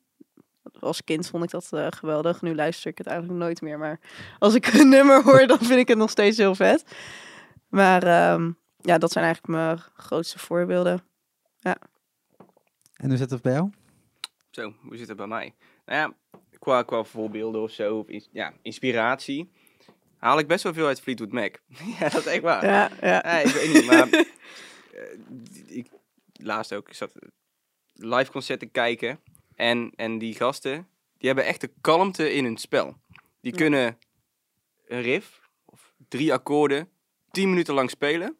[0.79, 2.41] Als kind vond ik dat eh, geweldig.
[2.41, 3.77] Nu luister ik het eigenlijk nooit meer.
[3.77, 3.99] Maar
[4.39, 6.83] als ik een nummer hoor, dan vind ik het nog steeds heel vet.
[7.67, 11.03] Maar ehm, ja, dat zijn eigenlijk mijn grootste voorbeelden.
[12.95, 13.69] En hoe zit het bij jou?
[14.49, 15.55] Zo, hoe zit het bij mij?
[15.85, 16.28] Nou ja,
[16.59, 19.51] qua, qua voorbeelden of zo, of ins- ja, inspiratie,
[20.17, 21.55] haal ik best wel veel uit Fleetwood Mac.
[21.99, 22.65] ja, dat is echt waar.
[22.65, 23.23] Ja, ja.
[23.39, 24.25] Ik weet niet, maar eh,
[25.77, 25.87] ik,
[26.33, 27.11] laatst ook, ik zat
[27.93, 29.19] live concerten kijken
[29.55, 30.87] en, en die gasten,
[31.17, 32.95] die hebben echt de kalmte in hun spel.
[33.41, 33.57] Die Ja.
[33.57, 33.97] kunnen
[34.87, 36.89] een riff of drie akkoorden
[37.31, 38.37] tien minuten lang spelen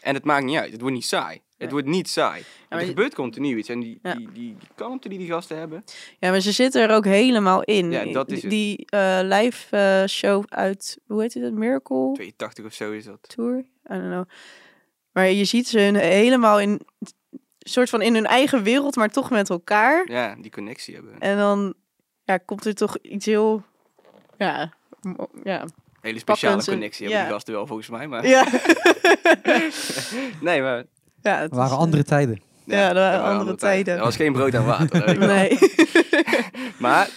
[0.00, 0.72] en het maakt niet uit.
[0.72, 1.40] Het wordt niet saai.
[1.62, 2.42] Het wordt niet saai.
[2.68, 4.14] er gebeurt continu iets en die, Ja.
[4.14, 5.84] die, die, die kalmte die die gasten hebben,
[6.18, 7.90] Ja, maar ze zitten er ook helemaal in.
[7.90, 8.50] Ja, dat is die het.
[8.50, 13.18] die eh, live eh, show uit, hoe heet het, Miracle 82 of zo is dat.
[13.28, 13.58] Tour?
[13.58, 14.24] I don't know.
[15.12, 16.80] Maar je ziet ze helemaal in,
[17.58, 20.10] soort van in hun eigen wereld, maar toch met elkaar.
[20.10, 21.18] Ja, die connectie hebben.
[21.18, 21.74] En dan
[22.24, 23.62] ja, komt er toch iets heel,
[24.38, 24.72] ja,
[25.44, 25.64] ja.
[26.00, 27.26] hele speciale pakken connectie hebben ja.
[27.26, 28.26] die gasten wel volgens mij, maar...
[28.26, 28.46] Ja,
[30.40, 30.84] nee, maar...
[31.22, 32.40] ja het waren eh, andere tijden.
[32.64, 33.94] Ja, dat waren andere tijden.
[33.96, 35.18] Er was geen brood en water.
[35.34, 35.58] Nee.
[36.78, 37.10] Maar,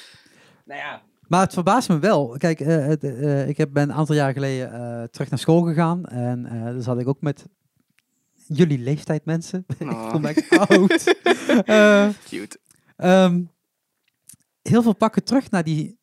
[0.66, 2.36] nou ja, Maar het verbaast me wel.
[2.38, 5.62] Kijk, eh, het, eh, ik heb, ben een aantal jaar geleden eh, terug naar school
[5.62, 6.06] gegaan.
[6.06, 7.46] En eh dus had ik ook met
[8.48, 9.66] jullie leeftijd mensen.
[9.80, 10.10] ik Oh.
[10.10, 11.16] voel me echt oud.
[11.66, 12.60] Eh, cute.
[12.98, 13.42] ehm,
[14.62, 15.98] heel veel pakken terug naar die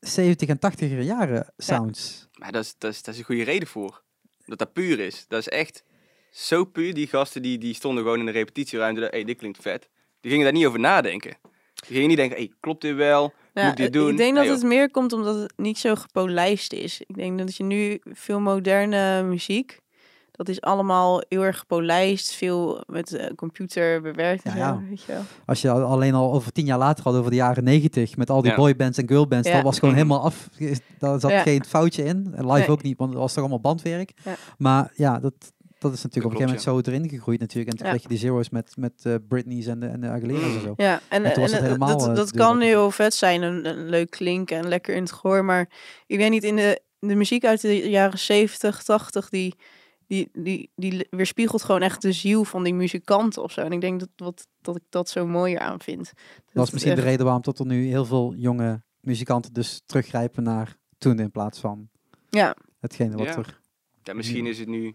[0.00, 2.28] 70 en 80er jaren sounds.
[2.38, 4.02] Maar dat is, dat, is, dat is een goede reden voor.
[4.44, 5.24] Dat dat puur is.
[5.28, 5.84] Dat is echt
[6.30, 6.94] zo puur.
[6.94, 9.00] Die gasten die, die stonden gewoon in de repetitieruimte.
[9.00, 9.88] Hé, hey, dit klinkt vet.
[10.20, 11.36] Die gingen daar niet over nadenken.
[11.74, 13.32] Die gingen niet denken, hey, klopt dit wel?
[13.54, 14.10] Ja, Moet ik dit doen?
[14.10, 17.00] Ik denk dat het meer komt omdat het niet zo gepolijst is.
[17.06, 19.78] Ik denk dat je nu veel moderne muziek,
[20.32, 24.88] dat is allemaal heel erg gepolijst, veel met eh, computer bewerkt en Ja, zo, ja.
[24.88, 25.22] weet je wel.
[25.46, 28.30] Als je al- alleen al over tien jaar later had over de jaren 90 met
[28.30, 28.56] al die Ja.
[28.56, 29.54] boybands en girlbands, Ja.
[29.54, 30.48] dat was gewoon helemaal af.
[30.98, 31.42] Daar zat Ja.
[31.42, 32.32] geen foutje in.
[32.34, 32.68] En live Nee.
[32.68, 34.12] ook niet, want het was toch allemaal bandwerk.
[34.24, 34.34] Ja.
[34.58, 35.34] Maar ja, dat,
[35.80, 37.70] dat is natuurlijk op een gegeven moment zo erin gegroeid natuurlijk.
[37.70, 37.92] En toen Ja.
[37.92, 40.60] kreeg je die zero's met, met eh Britney's en de, en de Aguilera's en Mm.
[40.60, 40.74] zo.
[40.76, 43.88] Ja, en, En en, eh, helemaal, dat, eh, dat kan heel vet zijn en, en
[43.88, 45.44] leuk klinken en lekker in het gehoor.
[45.44, 45.68] Maar
[46.06, 49.54] ik weet niet, in de, de muziek uit de jaren 70, 80, die,
[50.06, 53.60] die, die, die weerspiegelt gewoon echt de ziel van die muzikanten of zo.
[53.60, 56.04] En ik denk dat, wat, dat ik dat zo mooier aan vind.
[56.04, 56.14] Dat
[56.52, 60.42] was het misschien de reden waarom tot er nu heel veel jonge muzikanten dus teruggrijpen
[60.42, 61.88] naar toen in plaats van
[62.30, 63.36] Ja, hetgene wat Ja.
[63.36, 63.60] er...
[64.02, 64.94] Ja, misschien is het nu...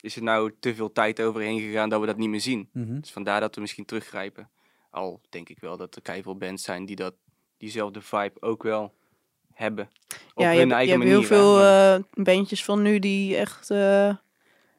[0.00, 2.68] Is er nou te veel tijd overheen gegaan dat we dat niet meer zien.
[2.72, 3.00] Mhm.
[3.00, 4.48] Dus vandaar dat we misschien teruggrijpen.
[4.90, 7.14] Al denk ik wel dat er keiveel bands zijn die dat,
[7.58, 8.92] diezelfde vibe ook wel
[9.54, 9.88] hebben.
[10.34, 11.28] Op ja, je, hun hebt- je eigen hebt manier.
[11.28, 14.14] heel veel eh, bandjes van nu die echt eh,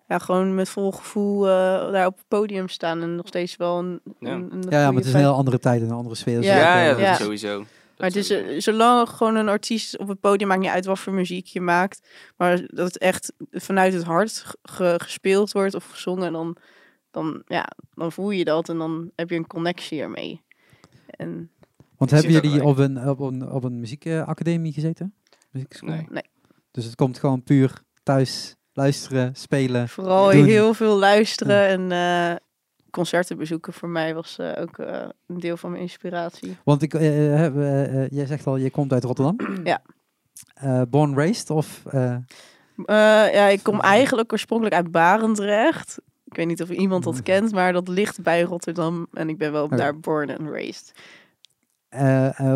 [0.08, 1.52] ja, gewoon met vol gevoel eh,
[1.92, 4.32] daar op het podium staan en nog steeds wel een, Ja.
[4.32, 6.42] een, een Ja, ja, maar het is een heel andere tijd en een andere sfeer.
[6.42, 6.56] Ja.
[6.58, 7.12] ja, ja, dat dat Ja.
[7.12, 7.64] is sowieso.
[8.02, 11.14] Maar het is, zolang gewoon een artiest op het podium maakt niet uit wat voor
[11.14, 16.32] muziek je maakt, maar dat het echt vanuit het hart ge- gespeeld wordt of gezongen,
[16.32, 16.58] dan,
[17.12, 20.42] dan, ja, dan voel je dat en dan heb je een connectie ermee.
[21.08, 21.52] En
[21.98, 25.14] Want hebben jullie op een, op een, op een muziekacademie gezeten?
[25.52, 25.90] Muziekschool?
[25.90, 26.06] Nee.
[26.10, 26.24] Nee.
[26.72, 29.90] Dus het komt gewoon puur thuis luisteren, spelen.
[29.90, 30.46] vooral Doen.
[30.46, 32.36] heel veel luisteren en eh,
[32.92, 36.58] concerten bezoeken voor mij was eh, ook eh, een deel van mijn inspiratie.
[36.64, 39.36] Want ik, eh, jij zegt al, je komt uit Rotterdam.
[39.64, 39.82] Ja.
[40.86, 41.84] Born raised of...
[42.86, 46.00] ja, ik kom eigenlijk oorspronkelijk uit Barendrecht.
[46.24, 49.08] Ik weet niet of iemand dat kent, maar dat ligt bij Rotterdam.
[49.14, 50.92] En ik ben wel daar born and raised.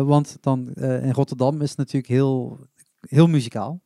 [0.06, 2.58] want dan in Rotterdam is het natuurlijk heel,
[3.00, 3.80] heel muzikaal.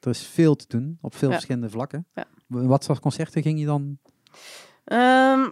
[0.00, 1.34] Er is veel te doen op veel Ja.
[1.34, 2.06] verschillende vlakken.
[2.14, 2.26] Ja.
[2.46, 3.98] Wat voor concerten ging je dan?
[4.84, 5.48] Ehm,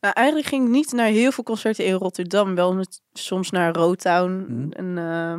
[0.00, 2.54] nou, eigenlijk ging ik niet naar heel veel concerten in Rotterdam.
[2.54, 4.44] Wel met, soms naar Rotown.
[4.48, 4.70] Mhm.
[4.70, 5.36] En eh,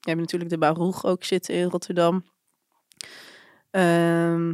[0.00, 2.24] je hebt natuurlijk de Baruch ook zitten in Rotterdam.
[3.70, 4.48] Ehm,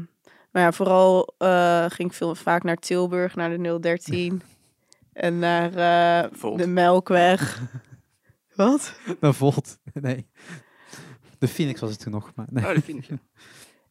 [0.50, 4.42] maar ja, vooral eh, ging ik veel, vaak naar Tilburg, naar de 013.
[5.12, 7.60] en naar eh, de Melkweg.
[8.56, 8.94] Wat?
[9.20, 9.78] Naar Volt.
[10.00, 10.26] Nee.
[11.38, 12.32] De Phoenix was het toen nog.
[12.34, 12.64] Maar nee.
[12.64, 13.04] Oh, vind ik.
[13.04, 13.16] ja.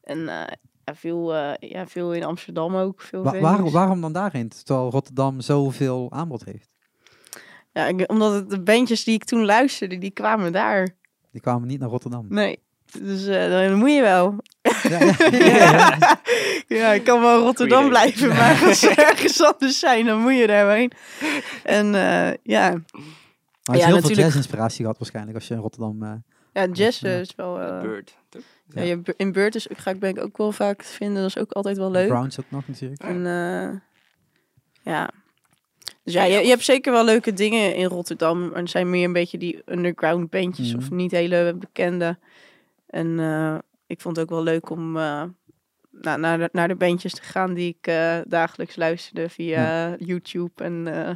[0.01, 0.53] En eh,
[0.91, 3.01] ja, veel, eh, ja, veel in Amsterdam ook.
[3.01, 4.49] Veel Wa- waarom, waarom dan daarheen?
[4.63, 6.69] Terwijl Rotterdam zoveel aanbod heeft.
[7.73, 10.89] Ja, ik- omdat het, de bandjes die ik toen luisterde, die kwamen daar.
[11.31, 12.25] Die kwamen niet naar Rotterdam.
[12.29, 12.59] Nee.
[12.99, 14.35] Dus eh, dan moet je wel.
[14.61, 15.55] Ja, ja, ja,
[15.97, 16.21] ja.
[16.67, 20.47] Ja, ik kan wel Rotterdam blijven, maar als ze ergens anders zijn, dan moet je
[20.47, 20.91] daar heen.
[21.63, 22.91] En eh, ja, Maar je
[23.63, 24.17] Ja, hebt heel veel natuurlijk.
[24.17, 26.03] jazz-inspiratie gehad waarschijnlijk als je in Rotterdam...
[26.03, 26.11] eh,
[26.53, 27.09] Ja, jazz Ja.
[27.09, 27.59] is wel...
[27.59, 28.17] eh, Bird.
[28.29, 28.41] toch?
[28.73, 31.21] Ja, je, in Beurt is, ga ik ben ik ook wel vaak vinden.
[31.21, 32.07] Dat is ook altijd wel leuk.
[32.07, 33.01] Browns ook nog natuurlijk.
[33.01, 33.79] En eh,
[34.93, 35.09] ja.
[36.03, 38.53] Dus ja, je, je hebt zeker wel leuke dingen in Rotterdam.
[38.53, 40.77] Het zijn meer een beetje die underground bandjes Mhm.
[40.77, 42.17] of niet hele bekende.
[42.87, 43.57] En eh,
[43.87, 45.23] ik vond het ook wel leuk om eh,
[46.01, 50.87] naar, de, naar de bandjes te gaan die ik eh, dagelijks luisterde via YouTube en
[50.87, 51.15] eh,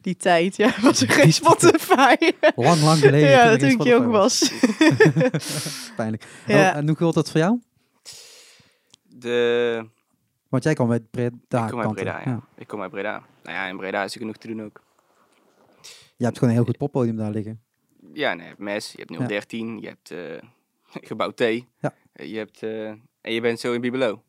[0.00, 0.56] die tijd.
[0.56, 2.14] Ja, was er geen Spotify.
[2.56, 3.28] Lang, lang geleden.
[3.30, 4.52] ja, er toen ik jong was.
[5.96, 6.26] Pijnlijk.
[6.46, 6.70] Ja.
[6.70, 7.60] Oh, en hoe voelt dat voor jou?
[9.04, 9.86] De...
[10.48, 11.64] Want jij kwam uit Breda.
[11.64, 11.94] ik kom uit.
[11.94, 12.40] Breda, ja.
[12.56, 13.22] Ik kom uit Breda.
[13.42, 14.82] Nou ja, in Breda is er genoeg te doen ook.
[16.16, 17.60] Je hebt gewoon een heel goed poppodium daar liggen.
[18.12, 19.26] Ja, nee, je hebt MES, je hebt Ja.
[19.26, 20.48] 013, je hebt eh,
[21.08, 21.40] Gebouw T.
[21.40, 21.94] Ja.
[22.12, 22.88] Je hebt, eh,
[23.20, 24.22] en je bent zo in Bibelo.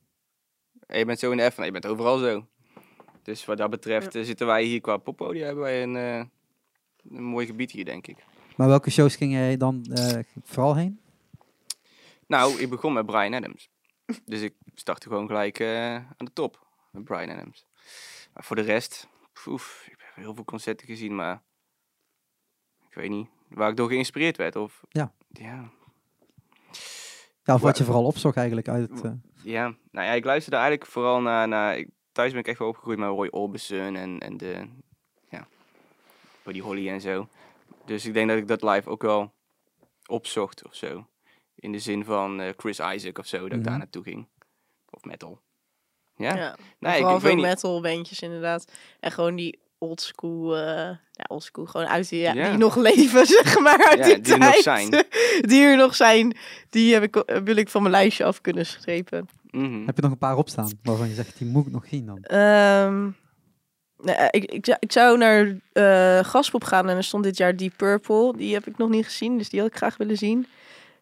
[0.87, 2.47] En je bent zo in de F, je bent overal zo.
[3.29, 6.25] Dus wat dat betreft eh, zitten wij hier qua poppodium, hebben wij een, eh,
[7.15, 8.17] een mooi gebied hier, denk ik.
[8.55, 10.99] Maar welke shows ging jij dan eh, vooral heen?
[12.27, 13.69] Nou, ik begon met Brian Adams.
[14.25, 17.65] Dus ik startte gewoon gelijk eh, aan de top met Brian Adams.
[18.33, 19.07] Maar voor de rest,
[19.45, 21.41] oef, ik heb heel veel concerten gezien, maar
[22.89, 24.55] ik weet niet waar ik door geïnspireerd werd.
[24.55, 25.13] Of, Ja.
[25.27, 25.71] Ja,
[27.43, 29.03] Ja, of wat je vooral opzocht eigenlijk uit het...
[29.03, 29.11] eh,
[29.43, 29.75] ja.
[29.91, 32.97] Nou ja, ik luisterde eigenlijk vooral naar, naar ik, thuis ben ik echt wel opgegroeid
[32.99, 34.67] met Roy Orbison en, en de,
[35.29, 35.47] ja,
[36.43, 37.27] Buddy Holly en zo.
[37.85, 39.33] Dus ik denk dat ik dat live ook wel
[40.05, 41.05] opzocht of zo.
[41.55, 43.77] In de zin van eh, Chris Isaac of zo, dat ik daar Mhm.
[43.81, 44.27] naartoe ging.
[44.89, 45.39] Of metal.
[46.15, 46.35] Ja?
[46.35, 47.45] Ja, Nee, ik, ik veel weet niet.
[47.45, 48.71] metal bandjes inderdaad.
[48.99, 50.63] En gewoon die oldschool, eh
[51.11, 52.49] ja, oldschool, gewoon uit die, ja, Ja.
[52.49, 54.63] die nog leven, zeg maar, uit Ja, die, die er nog tijd.
[54.63, 54.89] zijn.
[55.49, 56.35] die er nog zijn,
[56.69, 59.29] die heb ik, eh, wil ik van mijn lijstje af kunnen strepen.
[59.51, 59.85] Mhm.
[59.85, 62.23] Heb je nog een paar opstaan waarvan je zegt, die moet ik nog zien dan?
[62.23, 63.03] Ehm,
[63.97, 67.37] nee, eh, ik, ik, zou- ik zou naar eh Gaspop gaan en er stond dit
[67.37, 68.33] jaar Deep Purple.
[68.37, 70.47] Die heb ik nog niet gezien, dus die had ik graag willen zien.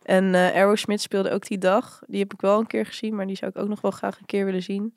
[0.07, 2.01] En eh Aerosmith speelde ook die dag.
[2.07, 4.19] Die heb ik wel een keer gezien, maar die zou ik ook nog wel graag
[4.19, 4.93] een keer willen zien.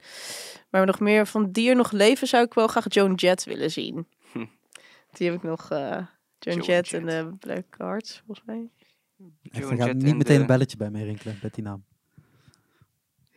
[0.70, 3.70] Maar nog meer van die er nog leven zou ik wel graag Joan Jett willen
[3.70, 4.06] zien.
[4.32, 4.44] Hm.
[5.12, 6.06] Die heb ik nog, eh Joan
[6.38, 8.68] Joan Jett en de Black Hearts, volgens mij.
[9.42, 11.64] Joan er gaat Jett niet en meteen de- een belletje bij mij rinkelen met die
[11.64, 11.84] naam.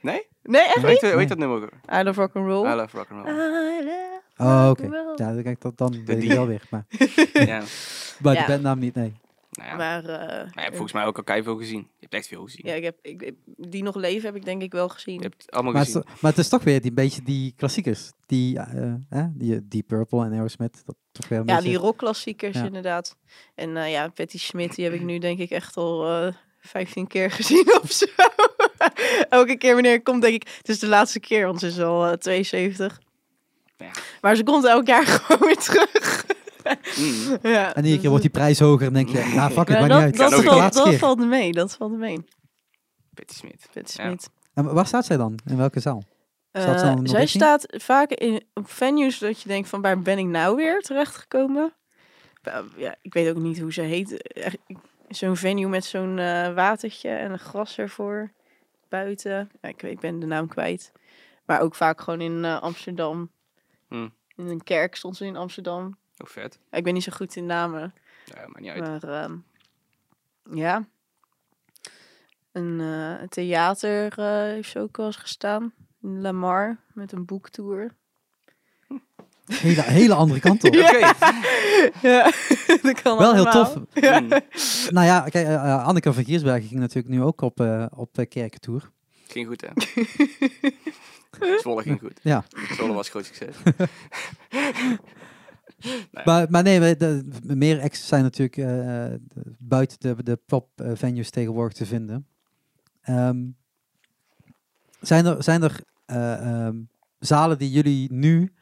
[0.02, 0.28] Nee?
[0.44, 1.02] Nee, echt niet?
[1.02, 1.64] hoe heet dat nummer?
[1.64, 1.70] ook?
[2.00, 2.72] I Love Rock and Roll.
[2.72, 3.36] I love rock and roll.
[3.36, 4.82] I love Oh, oké.
[4.82, 5.14] rock'n'roll.
[5.16, 6.62] Ja, dan, kijk, dat, dan weet ik wel weer.
[6.70, 6.86] Maar
[7.34, 7.62] ja.
[8.20, 8.42] bij Ja.
[8.42, 9.14] de bandnaam niet, nee.
[9.54, 9.76] Nou ja.
[9.76, 11.80] Maar, eh, Maar je hebt volgens mij ook al keiveel gezien.
[11.80, 12.62] Je hebt echt veel gezien.
[12.66, 15.16] Ja, ik heb, ik, die nog leven heb ik denk ik wel gezien.
[15.16, 16.10] Je hebt het allemaal Maar het, is, gezien.
[16.14, 18.12] to- maar het is toch weer die beetje die klassiekers.
[18.26, 20.82] Die, eh, eh, die Deep Purple en Aerosmith.
[20.86, 21.70] Dat toch weer een Ja, beetje...
[21.70, 22.64] die rockklassiekers Ja.
[22.66, 23.16] inderdaad.
[23.56, 27.08] En eh, ja, Patty Smith, die heb ik nu denk ik echt al eh 15
[27.08, 28.06] keer gezien of zo.
[29.30, 31.80] Elke keer wanneer ik kom, denk ik, het is de laatste keer, want ze is
[31.80, 33.00] al eh, 72.
[33.78, 33.92] Ja.
[34.22, 36.26] Maar ze komt elk jaar gewoon weer terug.
[37.00, 37.38] Mm.
[37.42, 39.80] ja, En iedere keer wordt die prijs hoger en denk je, nou fuck it, Ja,
[39.80, 40.32] maakt dat, niet uit.
[40.32, 42.24] dat, valt, dat valt mee, dat valt mee.
[43.14, 43.68] Patty Smith.
[43.74, 44.08] Patty Ja.
[44.08, 44.30] Smith.
[44.54, 45.40] En waar staat zij dan?
[45.46, 46.04] In welke zaal?
[46.52, 50.56] Eh, zij staat vaak in, op venues dat je denkt van waar ben ik nou
[50.56, 51.74] weer terechtgekomen?
[52.42, 54.40] Ja, Ja, ik weet ook niet hoe ze heet.
[55.10, 58.32] Zo'n venue met zo'n eh, watertje en een gras ervoor
[58.90, 59.50] buiten.
[59.62, 60.92] Ja, ik, weet- ik ben de naam kwijt.
[61.46, 63.32] Maar ook vaak gewoon in eh, Amsterdam.
[63.88, 64.08] Hm.
[64.36, 65.98] In een kerk stond ze in Amsterdam.
[66.18, 66.60] Ook vet.
[66.72, 67.94] Ik ben niet zo goed in namen.
[68.26, 68.82] Ja, maar niet uit.
[68.82, 69.36] Maar ehm,
[70.52, 70.88] ja.
[72.52, 75.74] Een eh, theater eh, heeft ze ook wel eens gestaan.
[76.02, 77.92] In Lamar met een boektour.
[79.46, 80.76] Hele, hele andere kant op.
[80.76, 81.00] Oké.
[82.08, 82.32] ja,
[82.82, 83.76] dat kan Wel heel tof.
[83.76, 84.28] Mm.
[84.90, 88.92] Nou ja, kijk, eh, Anneke van Giersbergen ging natuurlijk nu ook op, eh op kerkentour.
[89.28, 89.70] Ging goed, hè?
[91.60, 92.20] Zwolle ging goed.
[92.22, 92.44] Ja.
[92.72, 93.56] Zwolle was groot succes.
[96.26, 99.14] Maar, maar nee, de, meer acts zijn natuurlijk eh,
[99.58, 102.28] buiten de, de pop eh, venues tegenwoordig te vinden.
[103.02, 103.46] Ehm,
[105.02, 106.78] zijn er, zijn er eh, ehm,
[107.20, 108.54] zalen die jullie nu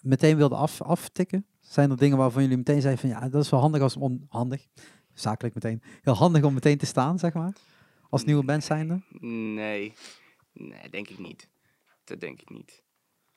[0.00, 1.46] meteen wilden af, aftikken?
[1.60, 4.66] Zijn er dingen waarvan jullie meteen zeiden van ja, dat is wel handig als onhandig,
[5.14, 7.52] zakelijk meteen, heel handig om meteen te staan, zeg maar,
[8.10, 9.02] als nieuwe band zijnde?
[9.20, 9.94] Nee.
[10.52, 11.48] Nee, denk ik niet.
[12.04, 12.82] Dat denk ik niet.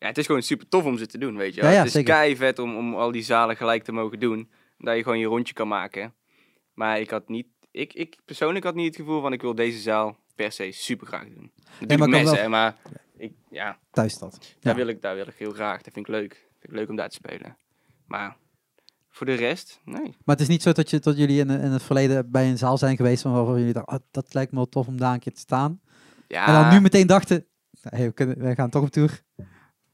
[0.02, 1.70] Ja, het is gewoon super tof om ze te doen, weet je wel.
[1.70, 2.14] Ja, ja, het is zeker.
[2.14, 4.52] kei vet om, om al die zalen gelijk te mogen doen.
[4.78, 6.14] Dat je gewoon je rondje kan maken.
[6.74, 7.48] Maar ik had niet...
[7.72, 11.08] Ik, ik persoonlijk had niet het gevoel van ik wil deze zaal per se super
[11.08, 11.52] graag doen.
[11.98, 12.76] Maar mensen, wel- maar
[13.18, 14.56] ik, ja, Thuis dat.
[14.60, 15.82] daar, wil ik, daar wil ik heel graag.
[15.82, 16.34] Dat vind ik leuk.
[16.60, 17.58] Vind ik leuk om daar te spelen.
[18.08, 18.38] Maar
[19.10, 20.02] voor de rest, nee.
[20.04, 22.58] Maar het is niet zo dat, je, dat jullie in, in het verleden bij een
[22.58, 25.20] zaal zijn geweest waarvan jullie dachten, oh, dat lijkt me wel tof om daar een
[25.20, 25.82] keer te staan.
[26.28, 27.46] Ja, En dan nu meteen dachten,
[27.82, 29.22] hey, we, kunnen, we gaan toch op tour.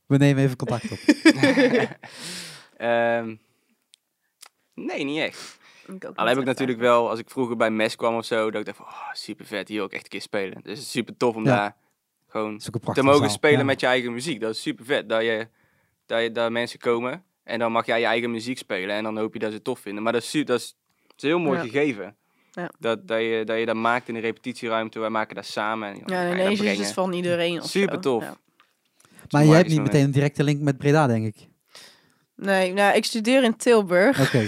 [0.08, 0.98] We nemen even contact op.
[2.78, 3.36] Ehm,
[4.74, 5.58] Nee, niet echt.
[5.88, 8.26] Ik ook Al niet heb ik natuurlijk wel, als ik vroeger bij mes kwam of
[8.26, 10.54] zo, dat ik dacht van, oh, super vet, hier wil ik echt een keer spelen.
[10.64, 11.56] Dus het is super tof om Ja.
[11.56, 11.76] daar
[12.28, 12.54] gewoon
[12.86, 13.30] ook te mogen zaal.
[13.30, 13.64] spelen Ja.
[13.66, 14.40] met je eigen muziek.
[14.42, 15.10] Dat is super vet.
[15.10, 15.48] Dat, je,
[16.06, 19.18] dat, je, dat mensen komen en dan mag jij je eigen muziek spelen en dan
[19.18, 20.04] hoop je dat ze het tof vinden.
[20.04, 20.76] Maar dat is, dat is,
[21.08, 21.64] dat is een heel mooi Ja.
[21.64, 22.16] gegeven.
[22.52, 22.70] Ja.
[22.80, 25.00] Dat, dat, je, dat je dat maakt in een repetitieruimte.
[25.00, 25.90] Wij maken dat samen.
[25.90, 27.62] En Ja, ineens is het van iedereen.
[27.62, 28.00] Super zo.
[28.00, 28.24] tof.
[28.24, 28.38] Ja.
[29.30, 31.48] Maar jij hebt niet meteen een directe link met Breda, denk ik.
[32.36, 34.20] Nee, nou, ik studeer in Tilburg.
[34.22, 34.48] Oké.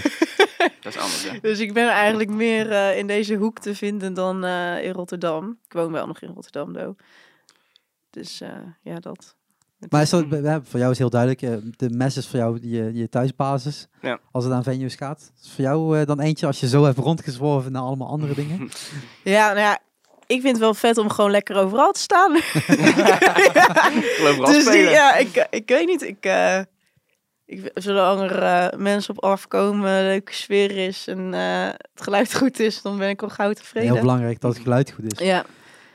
[0.80, 1.40] Dat is anders.
[1.40, 5.58] Dus ik ben eigenlijk meer eh, in deze hoek te vinden dan eh, in Rotterdam.
[5.66, 6.98] Ik woon wel nog in Rotterdam, though.
[8.10, 8.48] Dus eh,
[8.82, 9.36] ja, dat.
[9.88, 11.40] Maar is- dat, voor jou is heel duidelijk,
[11.78, 13.88] de mes is voor jou je, je thuisbasis.
[14.02, 14.20] Ja.
[14.32, 15.32] Als het aan venues gaat.
[15.42, 18.68] Is voor jou eh, dan eentje als je zo hebt rondgezworven naar allemaal andere dingen?
[19.24, 19.78] Ja, nou ja,
[20.30, 22.32] ik vind het wel vet om gewoon lekker overal te staan.
[24.28, 26.02] Overal dus die, ja, ik, ik weet niet.
[26.02, 26.60] Ik, eh,
[27.46, 32.60] ik, zolang er eh, mensen op afkomen, leuke sfeer is en eh, het geluid goed
[32.60, 33.92] is, dan ben ik al gauw tevreden.
[33.92, 35.26] Heel belangrijk dat het geluid goed is.
[35.26, 35.44] Ja,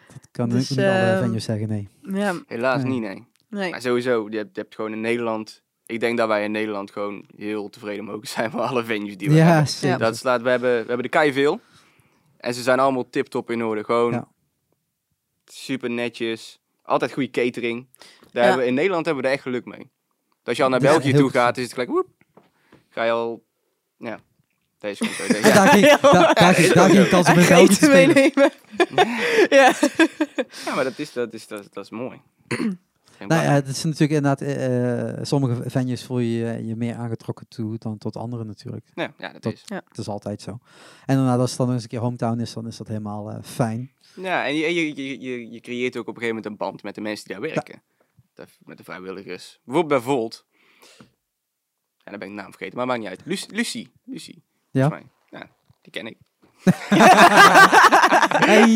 [0.08, 1.88] Dat kan Dus, niet alle ehm, venues zeggen, nee.
[2.02, 2.92] ja, Helaas Nee.
[2.92, 3.28] niet, nee.
[3.50, 3.70] nee.
[3.70, 5.64] Maar sowieso, je hebt, je hebt gewoon in Nederland...
[5.86, 9.30] Ik denk dat wij in Nederland gewoon heel tevreden mogen zijn met alle venues die
[9.30, 9.56] we hebben.
[9.56, 9.98] Ja, zeker.
[9.98, 11.60] Dat slaat, we hebben, we hebben de kei veel.
[12.46, 13.84] En ze zijn allemaal tip-top in orde.
[13.84, 14.28] Gewoon Ja.
[15.46, 16.60] super netjes.
[16.84, 17.88] Altijd goede catering.
[18.32, 19.80] Daar hebben we, in Nederland hebben we er echt geluk mee.
[19.80, 22.08] Dat als je al naar België toe gaat, is het gelijk woep.
[22.90, 23.44] Ga je al...
[23.98, 24.20] Ja,
[24.80, 25.24] deze zo.
[25.34, 25.98] Ja, daar ging, Ja.
[25.98, 28.14] daar, daar, ging, daar ging ik spelen.
[28.14, 28.52] meenemen.
[29.60, 29.74] ja.
[30.66, 32.22] ja, maar dat is, dat is, dat is, dat is mooi.
[33.18, 36.96] Geen Nou ja, het is natuurlijk inderdaad, eh, eh, sommige venues voel je je meer
[36.96, 38.92] aangetrokken toe dan tot andere natuurlijk.
[38.96, 39.64] ja, ja, dat is.
[39.68, 40.60] Het is altijd zo.
[41.06, 43.44] En daarna als het dan eens een keer hometown is, dan is dat helemaal eh,
[43.44, 43.92] fijn.
[44.16, 46.84] Ja, en je, je, je, je, je creëert ook op een gegeven moment een band
[46.84, 47.82] met de mensen die daar werken.
[48.60, 49.60] Met de vrijwilligers.
[49.64, 50.46] Bijvoorbeeld bij Volt.
[51.98, 53.22] Ja, dan ben ik de naam vergeten, maar maakt niet uit.
[53.26, 53.52] Lucie.
[53.52, 53.92] Lucie.
[54.04, 54.88] Lucie Ja.
[54.88, 55.04] mij.
[55.30, 55.50] Ja,
[55.82, 56.18] die ken ik.
[58.46, 58.68] Hey.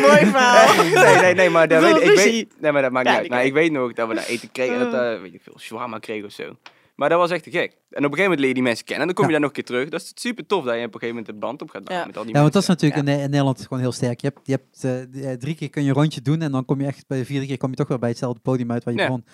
[0.00, 0.74] Mooi verhaal.
[1.04, 3.20] nee, nee, nee, maar dat, Wel, weet, ik weet, nee, maar dat maakt Ja, niet
[3.20, 3.30] uit.
[3.30, 4.78] Maar ik weet nog dat we daar eten kregen.
[4.78, 6.56] Dat, eh, weet ik veel, shawarma kregen of zo.
[6.94, 7.70] Maar dat was echt te gek.
[7.70, 9.08] En op een gegeven moment leer je die mensen kennen.
[9.08, 9.38] En dan kom je Ja.
[9.38, 9.88] daar nog een keer terug.
[9.88, 12.06] Dat is super tof dat je op een gegeven moment een band op gaat bouwen
[12.06, 12.12] Ja.
[12.12, 14.20] met al die Ja, want dat is natuurlijk in, Ne- in Nederland gewoon heel sterk.
[14.20, 14.84] Je hebt, je hebt
[15.14, 17.18] eh, eh, drie keer kun je een rondje doen en dan kom je echt bij
[17.18, 19.06] de vierde keer kom je toch weer bij hetzelfde podium uit waar je Ja.
[19.06, 19.24] begon.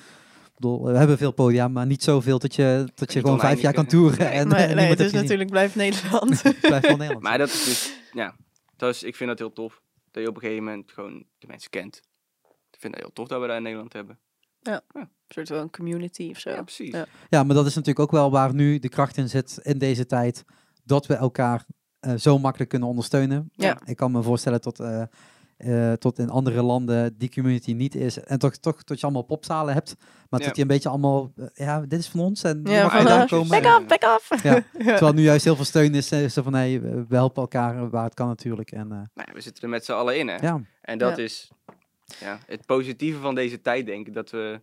[0.61, 3.72] Bedoel, we hebben veel podia, maar niet zoveel dat je, dat je gewoon vijf jaar
[3.72, 4.18] kan toeren.
[4.18, 4.28] nee.
[4.28, 6.42] En, Nee, en nee, niemand het is natuurlijk blijft Nederland.
[6.42, 7.22] Het blijft wel Nederland.
[7.22, 8.36] Maar dat is dus, ja,
[8.76, 9.82] dat is, ik vind dat heel tof.
[10.11, 12.00] Dat je op een gegeven moment gewoon de mensen kent.
[12.70, 14.18] Ik vind dat heel tof dat we dat in Nederland hebben.
[14.62, 16.50] een soort van een community of zo.
[16.50, 16.92] Ja, precies.
[16.94, 17.06] Ja.
[17.28, 20.06] Ja, maar dat is natuurlijk ook wel waar nu de kracht in zit in deze
[20.06, 20.44] tijd.
[20.84, 21.64] Dat we elkaar
[22.00, 23.50] eh, zo makkelijk kunnen ondersteunen.
[23.52, 23.80] Ja.
[23.84, 25.02] Ik kan me voorstellen tot, eh,
[25.61, 28.18] eh, tot in andere landen die community niet is.
[28.24, 29.94] En toch, toch tot je allemaal popzalen hebt.
[30.28, 30.46] Maar Ja.
[30.46, 33.00] dat je een beetje allemaal, eh, ja, dit is van ons en Ja, mag van,
[33.02, 33.48] vandaan komen.
[33.48, 33.78] Back Ja.
[33.80, 34.38] up, back up.
[34.42, 34.64] Ja.
[34.84, 36.11] Terwijl nu juist heel veel steun is.
[36.12, 38.72] eh, Zo van, hey, we helpen elkaar waar het kan natuurlijk.
[38.72, 40.36] En, Nou, ja, we zitten er met z'n allen in, hè.
[40.36, 40.61] ja.
[40.80, 41.22] En dat Ja.
[41.22, 41.50] is
[42.20, 44.14] ja, het positieve van deze tijd, denk ik.
[44.14, 44.61] Dat we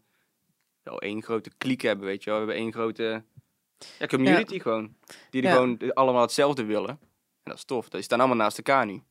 [0.84, 2.40] wel één grote kliek hebben, weet je wel.
[2.40, 3.24] We hebben één grote
[4.00, 4.96] ja, community gewoon.
[5.30, 5.54] Die er Ja.
[5.54, 6.90] gewoon allemaal hetzelfde willen.
[6.90, 6.98] En
[7.44, 7.90] dat is tof.
[7.90, 9.02] Die staan allemaal naast elkaar nu.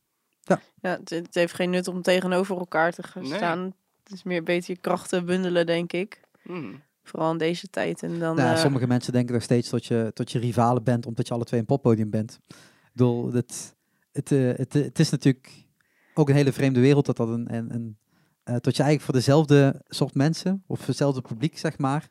[0.81, 3.37] Ja, het, het heeft geen nut om tegenover elkaar te gaan Nee.
[3.37, 3.73] staan.
[4.03, 6.21] Het is meer beter je krachten bundelen, denk ik.
[6.43, 6.73] Mhm.
[7.03, 8.03] Vooral in deze tijd.
[8.03, 11.05] En dan, Nou, eh, sommige mensen denken nog steeds dat je, tot je rivalen bent,
[11.05, 12.39] omdat je alle twee een poppodium bent.
[12.47, 12.55] Ik
[12.93, 13.75] bedoel, het,
[14.11, 15.65] het, eh, het, eh, het is natuurlijk
[16.13, 17.97] ook een hele vreemde wereld dat dat een, een, een
[18.43, 22.09] eh, dat je eigenlijk voor dezelfde soort mensen, of voor hetzelfde publiek, zeg maar,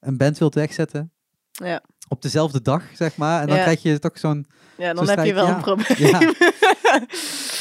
[0.00, 1.12] een band wilt wegzetten.
[1.50, 1.82] Ja.
[2.12, 3.40] Op dezelfde dag, zeg maar.
[3.40, 3.62] En dan Ja.
[3.62, 4.46] krijg je toch zo'n...
[4.78, 5.54] ja, dan zo heb je wel ja.
[5.54, 6.08] een probleem.
[6.10, 6.20] Ja.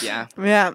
[0.01, 0.73] Ja, ja,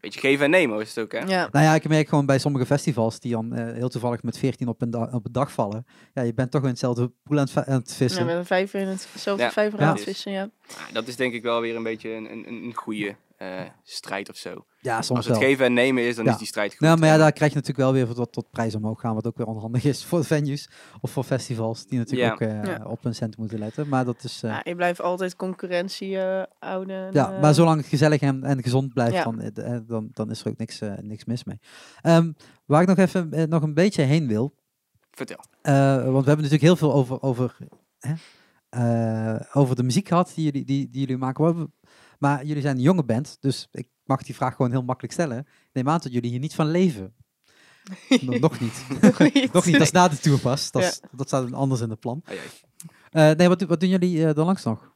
[0.00, 1.18] beetje geven en nemen is het ook, hè.
[1.18, 1.48] ja.
[1.52, 4.68] Nou ja, ik merk gewoon bij sommige festivals die dan eh, heel toevallig met 14
[4.68, 5.86] op een, da- op een dag vallen.
[6.14, 8.26] Ja, je bent toch in hetzelfde poel aan het, aan het ja vissen.
[8.26, 9.50] met een vijver in hetzelfde Ja.
[9.50, 9.86] vijver Ja.
[9.86, 10.48] aan het vissen, ja.
[10.68, 13.14] Ah, dat is denk ik wel weer een beetje een, een, een goede
[13.82, 14.64] strijd of zo.
[14.80, 15.48] Ja, soms Als het wel.
[15.48, 16.30] geven en nemen is, dan Ja.
[16.30, 16.80] is die strijd goed.
[16.80, 19.26] Nou, maar ja, daar krijg je natuurlijk wel weer tot, tot prijs omhoog gaan, wat
[19.26, 20.70] ook weer onhandig is voor venues
[21.00, 22.46] of voor festivals, die natuurlijk Ja.
[22.46, 22.84] ook eh, Ja.
[22.84, 23.88] op hun cent moeten letten.
[23.88, 24.60] Maar dat is, eh, ja.
[24.64, 27.06] Je blijft altijd concurrentie eh, houden.
[27.06, 29.24] en, ja, eh, maar zolang het gezellig en, en gezond blijft, Ja.
[29.24, 31.58] dan, eh, eh, dan, dan is er ook niks, eh, niks mis mee.
[32.00, 32.32] Ehm,
[32.66, 34.54] waar ik nog even eh, nog een beetje heen wil,
[35.10, 35.44] Vertel.
[35.62, 37.56] eh, want we hebben natuurlijk heel veel over, over,
[37.98, 38.12] hè,
[38.68, 41.72] eh, over de muziek gehad die jullie, die, die jullie maken.
[42.22, 45.46] Maar jullie zijn een jonge band, dus ik mag die vraag gewoon heel makkelijk stellen.
[45.72, 47.14] Neem aan dat jullie hier niet van leven.
[48.20, 48.84] Nog- nog niet.
[49.00, 49.52] Nog niet.
[49.52, 50.70] Nog niet, dat is na de tour pas.
[50.70, 50.88] Dat, Ja.
[50.88, 52.22] is- dat staat anders in het plan.
[53.10, 54.92] Eh, nee, wat, wat doen jullie eh dan langs nog?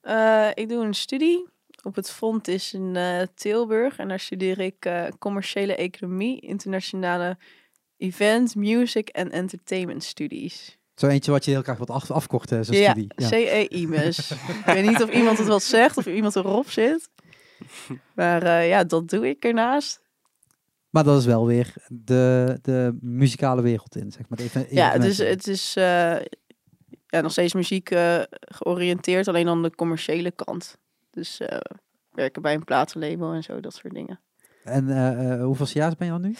[0.00, 1.48] Eh, ik doe een studie
[1.82, 3.98] op het Fontis in eh, Tilburg.
[3.98, 7.38] En daar studeer ik eh, commerciële economie, internationale
[7.96, 10.77] event, music en entertainment studies.
[10.98, 13.12] Zo eentje wat je heel graag wat af, afkorten, zo'n Ja, studie.
[13.16, 13.26] Ja.
[13.28, 14.30] CE-IMES.
[14.30, 17.08] ik weet niet of iemand het wat zegt of iemand erop zit.
[18.14, 20.00] Maar eh, ja, dat doe ik ernaast.
[20.90, 24.38] Maar dat is wel weer de, de muzikale wereld in, zeg maar.
[24.38, 25.26] Even- Ja, het is, evenementen.
[25.28, 26.16] het is eh,
[27.06, 30.78] ja, nog steeds muziek eh, georiënteerd, alleen aan de commerciële kant.
[31.10, 31.40] Dus
[32.12, 34.20] werken bij een platenlabel en zo, dat soort dingen.
[34.64, 36.34] En hoeveel jaar ben je dan nu?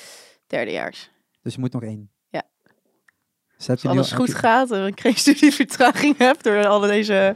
[0.47, 1.11] Derdejaars.
[1.43, 2.11] Dus je moet nog één.
[3.59, 7.35] Dus Als alles goed je- gaat en ik geen studievertraging heb door alle deze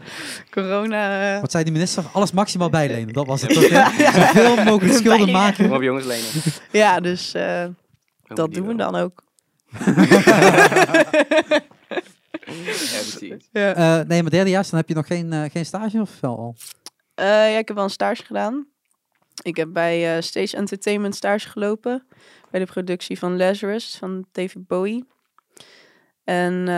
[0.51, 1.35] corona...
[1.35, 2.05] eh, Wat zei de minister?
[2.13, 3.13] Alles maximaal bijlenen.
[3.13, 3.69] Dat was het toch?
[3.69, 4.13] Ja, ja.
[4.13, 5.73] Zoveel mogelijk schulden maken.
[5.73, 6.29] Op jongens, lenen.
[6.71, 7.65] ja, dus eh,
[8.23, 9.25] dat doen we dan ook.
[12.47, 13.49] Ja, precies.
[13.53, 13.75] Ja.
[13.75, 16.57] Eh, nee, maar derdejaars, dan heb je nog geen, geen stage of wel al?
[17.15, 18.67] Eh, ja, ik heb wel een stage gedaan.
[19.43, 22.07] Ik heb bij Stage Entertainment stage gelopen.
[22.51, 25.05] Bij de productie van Lazarus van David Bowie.
[26.25, 26.75] En eh,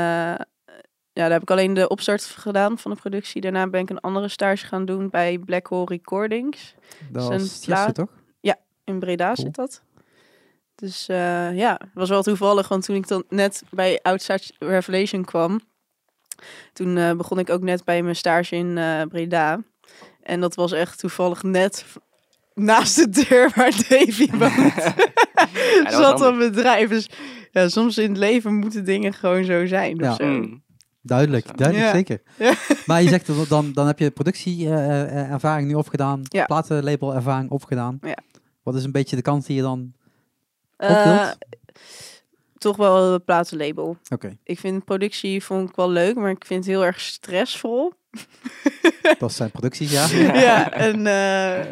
[1.13, 3.41] ja, daar heb ik alleen de opstart gedaan van de productie.
[3.41, 6.75] Daarna ben ik een andere stage gaan doen bij Black Hole Recordings.
[7.11, 8.23] Dat Tjesse, plaat- toch?
[8.87, 9.37] In Breda Cool.
[9.47, 9.83] zit dat.
[10.75, 15.25] Dus eh, ja, het was wel toevallig, want toen ik dan net bij Outside Revelation
[15.25, 15.61] kwam,
[16.73, 18.75] toen eh, begon ik ook net bij mijn stage in
[19.09, 19.61] Breda.
[20.23, 21.85] En dat was echt toevallig net
[22.55, 24.93] naast de deur waar Davy woont.
[26.01, 26.89] zat een bedrijf.
[26.89, 27.09] Dus
[27.51, 29.97] ja, soms in het leven moeten dingen gewoon zo zijn.
[29.97, 30.11] Ja.
[30.11, 30.25] Of zo.
[30.27, 30.63] Mm.
[31.03, 31.95] Duidelijk, duidelijk, Ja.
[31.95, 32.23] zeker.
[32.39, 32.55] Ja.
[32.87, 36.45] Maar je zegt, dan, dan heb je productieervaring nu opgedaan, Ja.
[36.45, 37.99] platenlabel ervaring opgedaan.
[38.03, 38.17] Ja.
[38.63, 39.93] Wat is een beetje de kant die je dan...
[40.77, 41.37] Eh, wilt?
[42.59, 43.97] toch wel een platenlabel.
[44.09, 47.93] Oké, Ik vind productie vond ik wel leuk, maar ik vind het heel erg stressvol.
[49.19, 50.07] dat zijn producties, ja.
[50.41, 51.65] ja, en eh,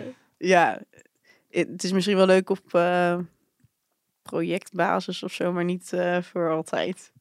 [0.49, 0.81] ja,
[1.51, 3.19] het is misschien wel leuk op eh,
[4.23, 7.13] projectbasis of zo, maar niet eh, voor altijd.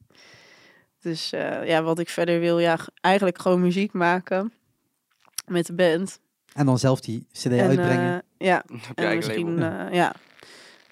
[1.00, 4.52] Dus eh, ja, wat ik verder wil, ja, eigenlijk gewoon muziek maken
[5.46, 6.20] met de band.
[6.54, 8.22] En dan zelf die cd en, uitbrengen.
[8.38, 8.64] ja,
[8.94, 10.14] en misschien, eh, ja.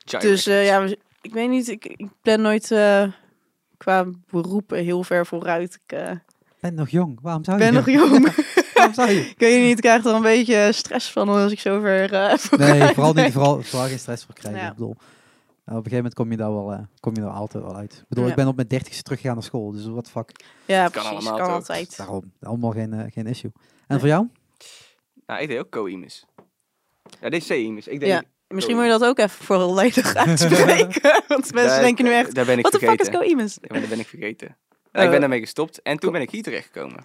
[0.05, 0.87] Giant Dus eh, ja,
[1.21, 3.13] ik weet niet, ik, ik plan nooit eh,
[3.77, 5.81] qua beroepen heel ver vooruit.
[5.85, 6.11] Ik eh,
[6.61, 7.65] ben nog jong, waarom zou je?
[7.65, 8.29] ben nog jong.
[8.81, 9.21] Waarom zou je?
[9.37, 12.35] ik weet niet, ik krijg er een beetje stress van als ik zo ver eh,
[12.59, 14.61] Nee, vooral, niet, vooral, vooral geen stress voor krijgen.
[14.61, 14.69] Ja.
[14.69, 15.07] Ik bedoel, eh,
[15.65, 17.93] op een gegeven moment kom je daar wel, eh, kom je er altijd wel uit.
[17.93, 18.31] Ik bedoel, Ja.
[18.31, 20.31] ik ben op mijn dertigste teruggegaan naar school, dus wat fuck.
[20.65, 21.97] Ja, kan precies, allemaal kan altijd.
[21.97, 23.51] Daarom, allemaal geen, eh, geen issue.
[23.55, 23.99] En Nee.
[23.99, 24.29] voor jou?
[25.27, 26.25] Nou, ik deed ook co-imus.
[27.21, 27.87] Ja, dit is C-imus.
[27.89, 28.09] Ik deed...
[28.09, 31.23] Ja, Misschien moet je dat ook even volledig uitspreken.
[31.29, 33.21] Want mensen Daar- denken nu echt, Daar ben ik wat de fuck is vergeten.
[33.21, 33.59] co-imus?
[33.61, 34.47] Ja, dat ben ik vergeten.
[34.47, 34.57] Nou,
[34.93, 35.11] ik Oh.
[35.11, 37.05] ben daarmee gestopt en toen ben ik hier terechtgekomen.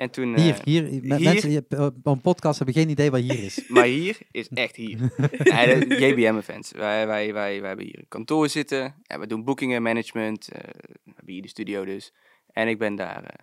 [0.00, 0.34] En toen...
[0.34, 1.20] eh, Hier, hier, me- hier?
[1.32, 3.64] mensen je, eh, op een podcast hebben geen idee waar hier is.
[3.68, 4.98] Maar hier is echt hier.
[5.38, 6.72] nee, de JBM-events.
[6.72, 8.94] Wij, wij, wij, wij hebben hier een kantoor zitten.
[9.06, 10.48] En we doen boekingen, management.
[10.48, 10.60] eh,
[11.04, 12.12] we hebben hier de studio dus.
[12.52, 13.34] En ik ben daar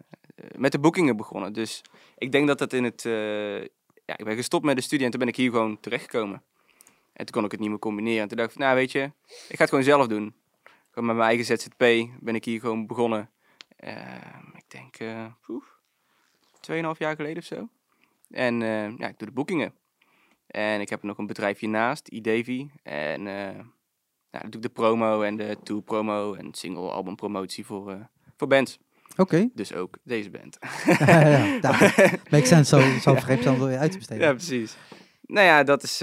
[0.57, 1.53] met de boekingen begonnen.
[1.53, 1.81] Dus
[2.17, 3.01] ik denk dat dat in het...
[4.05, 6.41] ja, ik ben gestopt met de studie en toen ben ik hier gewoon terechtgekomen.
[7.13, 8.21] En toen kon ik het niet meer combineren.
[8.21, 10.33] En toen dacht ik, nou weet je, ik ga het gewoon zelf doen.
[10.91, 13.29] Gewoon met mijn eigen ZZP ben ik hier gewoon begonnen.
[13.75, 13.93] Eh,
[14.55, 15.63] ik denk, eh poeh,
[16.71, 17.69] 2,5 jaar geleden of zo.
[18.29, 19.73] En eh, ja, ik doe de boekingen.
[20.47, 22.67] En ik heb nog een bedrijfje naast, iDavy.
[22.83, 23.59] En eh
[24.31, 27.91] ja, dan doe ik de promo en de tour promo en single album promotie voor,
[27.91, 27.99] eh,
[28.37, 28.79] voor bands.
[29.15, 29.49] Oké.
[29.53, 30.57] Dus ook deze band.
[30.99, 31.71] ja, ja, ja.
[32.29, 34.23] Makes sense, zo, zo vreemd dan wil je uit te besteden.
[34.27, 34.77] ja, precies.
[35.21, 35.97] Nou ja, dat is,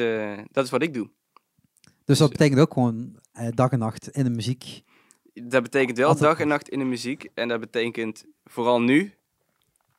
[0.50, 1.10] dat is wat ik doe.
[2.04, 3.18] Dus dat betekent ook gewoon
[3.50, 4.82] dag en nacht in de muziek.
[5.34, 7.28] Dat betekent wel Altijd- dag en nacht in de muziek.
[7.34, 9.14] En dat betekent vooral nu,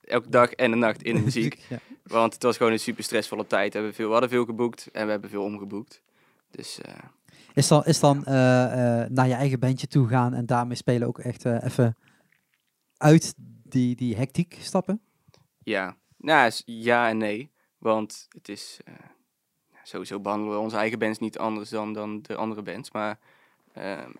[0.06, 1.60] elke dag en de nacht in de muziek.
[1.70, 1.80] Ja.
[2.04, 3.74] Want het was gewoon een super stressvolle tijd.
[3.74, 6.02] We, hebben veel, we hadden veel geboekt en we hebben veel omgeboekt.
[6.52, 6.94] Dus eh,
[7.54, 11.08] Is dan, is dan eh, eh, naar je eigen bandje toe gaan en daarmee spelen
[11.08, 11.98] ook echt even
[12.98, 13.34] uit
[13.64, 15.02] die, die hectiek stappen?
[15.64, 17.52] ja, nou, is ja en nee.
[17.78, 18.80] Want het is,
[19.84, 22.92] sowieso behandelen we onze eigen bands niet anders dan, dan de andere bands.
[22.92, 23.20] Maar
[23.74, 24.12] ehm,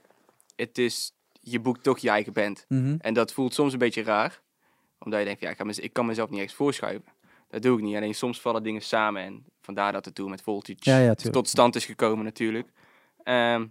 [0.56, 2.66] het is, je boekt toch je eigen band.
[2.68, 2.96] Mhm.
[3.00, 4.42] En dat voelt soms een beetje raar.
[5.06, 7.14] Omdat je denkt, ja, ik, ga mez- ik kan mezelf niet eens voorschuiven.
[7.50, 7.96] Dat doe ik niet.
[7.96, 9.22] Alleen soms vallen dingen samen.
[9.22, 11.34] En vandaar dat het toen met Voltage Ja, ja, tuurlijk.
[11.36, 12.70] tot stand is gekomen natuurlijk.
[13.24, 13.66] Ehm,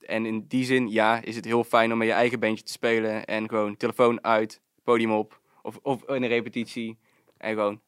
[0.00, 2.72] en in die zin, ja, is het heel fijn om met je eigen bandje te
[2.72, 3.24] spelen.
[3.24, 5.40] En gewoon telefoon uit, podium op.
[5.62, 6.98] Of, of in een repetitie.
[7.36, 7.80] En gewoon,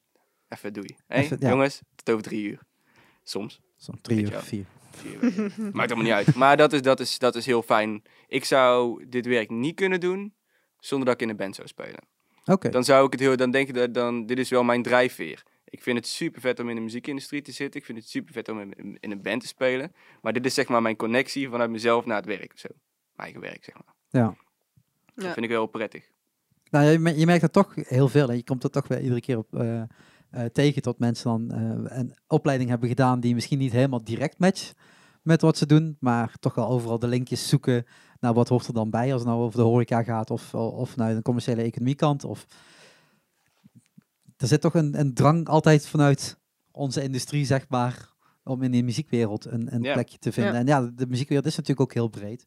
[0.49, 0.97] even doei.
[1.07, 1.49] Hey, Even, ja.
[1.49, 2.61] Jongens, tot over drie uur.
[3.22, 3.61] Soms.
[3.76, 4.64] Zo'n drie uur, je vier.
[5.72, 6.34] Maakt allemaal niet uit.
[6.34, 8.03] Maar dat is, dat, is, dat is heel fijn.
[8.26, 10.34] Ik zou dit werk niet kunnen doen
[10.78, 12.05] zonder dat ik in een band zou spelen.
[12.45, 12.68] Oké.
[12.68, 15.43] Dan zou ik het heel, dan denk ik dat dan, dit is wel mijn drijfveer.
[15.64, 17.80] Ik vind het super vet om in de muziekindustrie te zitten.
[17.80, 19.93] Ik vind het super vet om in, in een band te spelen.
[20.22, 22.68] Maar dit is zeg maar mijn connectie vanuit mezelf naar het werk zo.
[23.16, 23.95] Mijn eigen werk, zeg maar.
[24.09, 24.34] Ja.
[25.14, 25.32] Dat Ja.
[25.32, 26.11] vind ik wel prettig.
[26.70, 28.28] Nou, je, je merkt dat toch heel veel.
[28.30, 29.82] En je komt er toch weer iedere keer op eh,
[30.30, 34.38] eh, tegen tot mensen dan eh, een opleiding hebben gedaan die misschien niet helemaal direct
[34.38, 34.72] matcht
[35.22, 37.86] met wat ze doen, maar toch wel overal de linkjes zoeken
[38.22, 40.96] naar wat hoort er dan bij als het nou over de horeca gaat of, of
[40.96, 42.24] naar de commerciële economiekant.
[42.24, 42.46] Of...
[44.36, 46.38] Er zit toch een, een drang altijd vanuit
[46.70, 48.12] onze industrie, zeg maar,
[48.44, 49.92] om in de muziekwereld een, een Ja.
[49.92, 50.52] plekje te vinden.
[50.52, 50.58] Ja.
[50.58, 52.46] En ja, de muziekwereld is natuurlijk ook heel breed.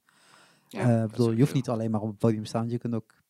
[0.68, 2.94] Ja, Eh, bedoel, je hoeft niet alleen maar op het podium te staan, je kunt
[2.94, 3.24] ook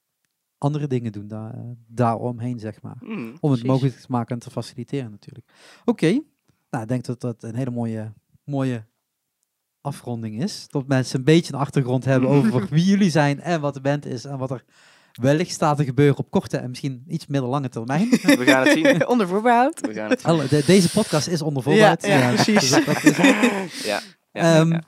[0.58, 2.98] andere dingen doen daar, eh, daaromheen, zeg maar.
[3.00, 3.10] Mm.
[3.18, 3.64] Om het Precies.
[3.64, 5.52] mogelijk te maken en te faciliteren natuurlijk.
[5.86, 6.12] Oké,
[6.70, 8.86] nou ik denk dat dat een hele mooie, mooie
[9.86, 10.66] afronding is.
[10.70, 14.06] Dat mensen een beetje een achtergrond hebben over wie jullie zijn en wat de band
[14.06, 14.64] is en wat er
[15.22, 18.10] wellicht staat te gebeuren op korte en misschien iets middellange termijn.
[18.40, 19.08] We gaan het zien.
[19.14, 19.80] Onder voorbehoud.
[19.82, 20.30] We gaan het zien.
[20.32, 22.06] Alle- de- deze podcast is onder voorbehoud.
[22.06, 22.70] Ja, ja, precies.
[22.70, 23.18] dus dat is het.
[23.84, 24.00] Ja.
[24.32, 24.82] Ja, Ehm, ja.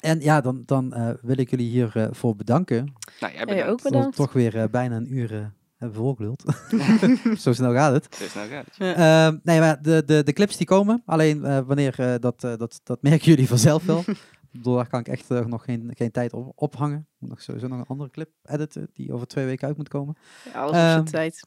[0.00, 2.92] En ja, dan, dan eh, wil ik jullie hiervoor voor bedanken.
[3.20, 3.70] Nou, jij bedankt.
[3.70, 4.16] ook bedankt.
[4.16, 6.44] toch weer eh, bijna een uur hebben volgeluld.
[7.38, 8.18] Zo snel gaat het.
[8.18, 8.96] Dus nou gaat het.
[8.96, 12.56] Ehm, nee, maar de, de, de clips die komen, alleen eh, wanneer, eh, dat, eh,
[12.56, 14.04] dat, dat merken jullie vanzelf wel.
[14.62, 16.98] Daar kan ik echt nog geen, geen tijd op ophangen.
[16.98, 19.88] Ik moet nog sowieso nog een andere clip editen die over twee weken uit moet
[19.88, 20.16] komen.
[20.44, 21.46] Ja, alles op zijn Ehm, tijd.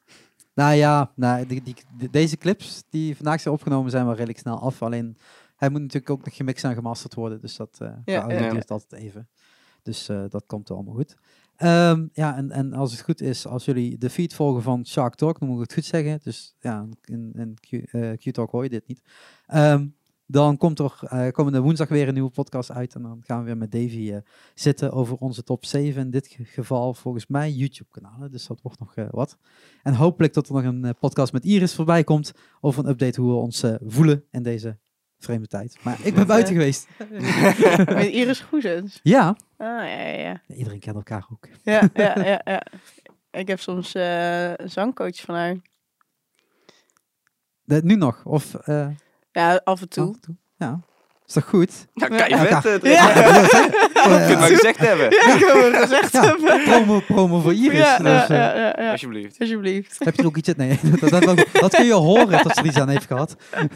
[0.53, 4.39] Nou ja, nou, die, die, de- deze clips die vandaag zijn opgenomen zijn wel redelijk
[4.39, 4.81] snel af.
[4.81, 5.17] Alleen
[5.55, 7.41] hij moet natuurlijk ook nog gemixt en gemasterd worden.
[7.41, 8.49] Dus dat eh Ja, ja, ja.
[8.51, 9.29] duurt altijd even.
[9.83, 11.15] Dus eh, dat komt allemaal goed.
[11.59, 15.15] Ehm, ja, en, en als het goed is, als jullie de feed volgen van Shark
[15.15, 16.19] Talk, dan moet ik het goed zeggen.
[16.23, 17.55] Dus ja, in,
[17.91, 19.01] eh, Q-Talk hoor je dit niet.
[19.47, 19.87] Ehm,
[20.25, 22.95] dan komt er eh, komende woensdag weer een nieuwe podcast uit.
[22.95, 24.17] En dan gaan we weer met Davy eh,
[24.53, 26.01] zitten over onze top 7.
[26.01, 28.31] In dit ge- geval volgens mij YouTube-kanalen.
[28.31, 29.37] Dus dat wordt nog wat.
[29.83, 32.31] En hopelijk dat er nog een podcast met Iris voorbij komt.
[32.61, 34.77] Over een update hoe we ons voelen in deze
[35.19, 35.77] vreemde tijd.
[35.81, 36.87] Maar ik ben buiten geweest.
[37.95, 38.99] Met Iris Goezens.
[39.03, 39.27] Ja.
[39.57, 41.47] Ah, ja, ja, Iedereen kent elkaar ook.
[41.63, 42.63] Ja, ja, ja, ja.
[43.31, 45.55] Ik heb soms eh, een zangcoach van haar.
[47.65, 48.25] Eh, nu nog?
[48.25, 48.89] Of eh,
[49.31, 50.07] Ja, af en toe.
[50.07, 50.35] af en toe?
[50.57, 50.79] Ja.
[51.29, 51.71] Is toch goed?
[51.93, 52.81] Nou, kan je Ja, vet.
[52.83, 52.89] Ja.
[52.89, 55.09] Je Ja, kunt maar gezegd hebben.
[55.09, 55.17] Ja,
[55.71, 56.63] het gezegd Ja, hebben.
[56.63, 57.77] promo, promo voor Iris.
[57.77, 58.91] Ja, ja, ja, ja, ja.
[58.91, 59.35] Alsjeblieft.
[59.39, 59.95] Alsjeblieft.
[59.99, 60.53] Heb je er ook iets...
[60.57, 63.35] Nee, dat, dat, dat, dat kun je horen dat ze er iets aan heeft gehad.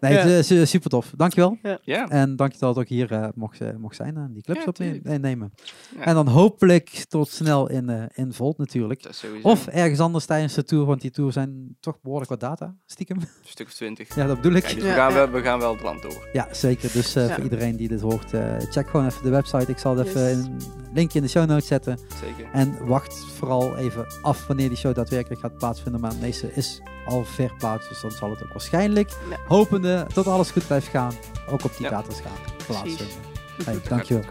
[0.00, 0.18] Nee, Ja.
[0.18, 1.12] het is, eh, super tof.
[1.16, 1.58] Dankjewel.
[1.82, 2.08] Ja.
[2.08, 5.52] En dankjewel dat ik hier eh, mocht, eh, mocht zijn en die clips Ja, opnemen.
[6.00, 9.10] En dan hopelijk tot snel in, eh in Volt natuurlijk.
[9.42, 13.16] Of ergens anders tijdens de tour, want die tour zijn toch behoorlijk wat data, stiekem.
[13.20, 14.14] een stuk of twintig.
[14.14, 14.66] ja, dat bedoel ik.
[14.66, 16.28] Ja, dus Ja, we, gaan wel, we gaan wel het land door.
[16.32, 16.92] Ja, zeker.
[16.92, 17.34] Dus eh, Ja.
[17.34, 19.70] voor iedereen die dit hoort, eh, check gewoon even de website.
[19.70, 20.14] Ik zal het Yes.
[20.16, 20.56] even een
[20.94, 21.98] linkje in de show notes zetten.
[22.20, 22.46] Zeker.
[22.52, 26.00] En wacht vooral even af wanneer die show daadwerkelijk gaat plaatsvinden.
[26.00, 29.36] Maar het meeste is al verplaatst, dus dan zal het ook waarschijnlijk, Ja.
[29.46, 31.12] hopende dat alles goed blijft gaan,
[31.48, 31.90] ook op die Ja.
[31.90, 33.06] data's gaan plaatsvinden.
[33.64, 34.24] Hey, dankjewel.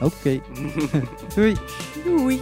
[0.00, 0.40] Oké,
[1.34, 1.56] doei.
[2.04, 2.40] Doei.